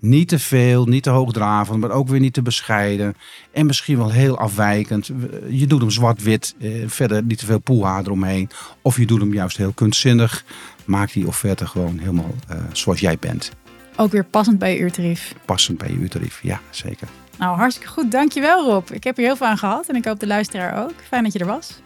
Niet 0.00 0.28
te 0.28 0.38
veel, 0.38 0.84
niet 0.86 1.02
te 1.02 1.10
hoogdravend, 1.10 1.80
maar 1.80 1.90
ook 1.90 2.08
weer 2.08 2.20
niet 2.20 2.32
te 2.32 2.42
bescheiden. 2.42 3.14
En 3.52 3.66
misschien 3.66 3.96
wel 3.96 4.10
heel 4.10 4.38
afwijkend. 4.38 5.10
Je 5.48 5.66
doet 5.66 5.80
hem 5.80 5.90
zwart-wit, 5.90 6.54
eh, 6.60 6.70
verder 6.86 7.22
niet 7.22 7.38
te 7.38 7.46
veel 7.46 7.58
poeha 7.58 7.98
eromheen. 7.98 8.50
Of 8.82 8.96
je 8.96 9.06
doet 9.06 9.20
hem 9.20 9.32
juist 9.32 9.56
heel 9.56 9.72
kunstzinnig. 9.72 10.44
Maak 10.84 11.12
die 11.12 11.26
offerte 11.26 11.66
gewoon 11.66 11.98
helemaal 11.98 12.34
eh, 12.48 12.56
zoals 12.72 13.00
jij 13.00 13.16
bent. 13.20 13.52
Ook 13.96 14.12
weer 14.12 14.24
passend 14.24 14.58
bij 14.58 14.72
je 14.72 14.78
uurtarief. 14.78 15.34
Passend 15.44 15.78
bij 15.78 15.88
je 15.88 15.96
uurtarief. 15.96 16.40
Ja, 16.42 16.60
zeker. 16.70 17.08
Nou, 17.38 17.56
hartstikke 17.56 17.92
goed. 17.92 18.10
Dankjewel 18.10 18.64
Rob. 18.64 18.90
Ik 18.90 19.04
heb 19.04 19.16
hier 19.16 19.26
heel 19.26 19.36
veel 19.36 19.46
aan 19.46 19.58
gehad 19.58 19.88
en 19.88 19.96
ik 19.96 20.04
hoop 20.04 20.20
de 20.20 20.26
luisteraar 20.26 20.84
ook. 20.84 20.94
Fijn 21.08 21.22
dat 21.22 21.32
je 21.32 21.38
er 21.38 21.46
was. 21.46 21.80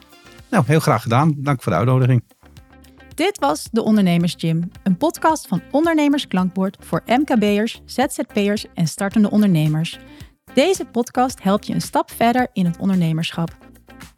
Nou, 0.50 0.64
heel 0.66 0.81
graag 0.81 1.03
gedaan. 1.03 1.35
Dank 1.37 1.62
voor 1.62 1.72
de 1.72 1.79
uitnodiging. 1.79 2.22
Dit 3.14 3.38
was 3.38 3.68
De 3.72 3.83
Ondernemers 3.83 4.35
Gym, 4.38 4.70
een 4.83 4.96
podcast 4.96 5.46
van 5.46 5.62
Ondernemers 5.70 6.29
Klankbord 6.29 6.77
voor 6.81 7.03
MKB'ers, 7.07 7.81
ZZP'ers 7.85 8.66
en 8.74 8.87
startende 8.87 9.31
ondernemers. 9.31 9.98
Deze 10.55 10.85
podcast 10.85 11.42
helpt 11.42 11.66
je 11.66 11.74
een 11.74 11.81
stap 11.81 12.11
verder 12.11 12.48
in 12.53 12.64
het 12.64 12.79
ondernemerschap. 12.79 13.57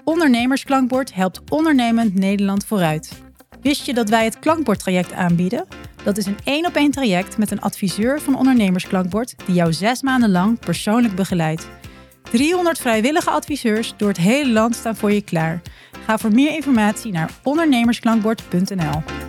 Ondernemersklankbord 0.05 1.15
helpt 1.15 1.51
ondernemend 1.51 2.15
Nederland 2.15 2.65
vooruit. 2.67 3.23
Wist 3.61 3.87
je 3.87 3.95
dat 3.95 4.09
wij 4.09 4.25
het 4.25 4.39
klankbordtraject 4.39 5.13
aanbieden? 5.13 5.67
Dat 6.05 6.17
is 6.17 6.27
een 6.27 6.39
één 6.45 6.67
op 6.67 6.75
één 6.75 6.91
traject 6.91 7.39
met 7.39 7.51
een 7.51 7.61
adviseur 7.61 8.21
van 8.21 8.39
Ondernemersklankbord 8.39 9.35
die 9.47 9.55
jou 9.55 9.73
zes 9.73 10.03
maanden 10.03 10.31
lang 10.31 10.59
persoonlijk 10.59 11.15
begeleidt. 11.15 11.69
300 12.37 12.79
vrijwillige 12.79 13.31
adviseurs 13.31 13.95
door 13.97 14.09
het 14.09 14.17
hele 14.17 14.53
land 14.53 14.75
staan 14.75 14.97
voor 14.97 15.13
je 15.13 15.23
klaar. 15.23 15.63
Ga 16.05 16.19
voor 16.19 16.33
meer 16.33 16.55
informatie 16.55 17.13
naar 17.13 17.31
ondernemersklankbord.nl. 17.43 19.26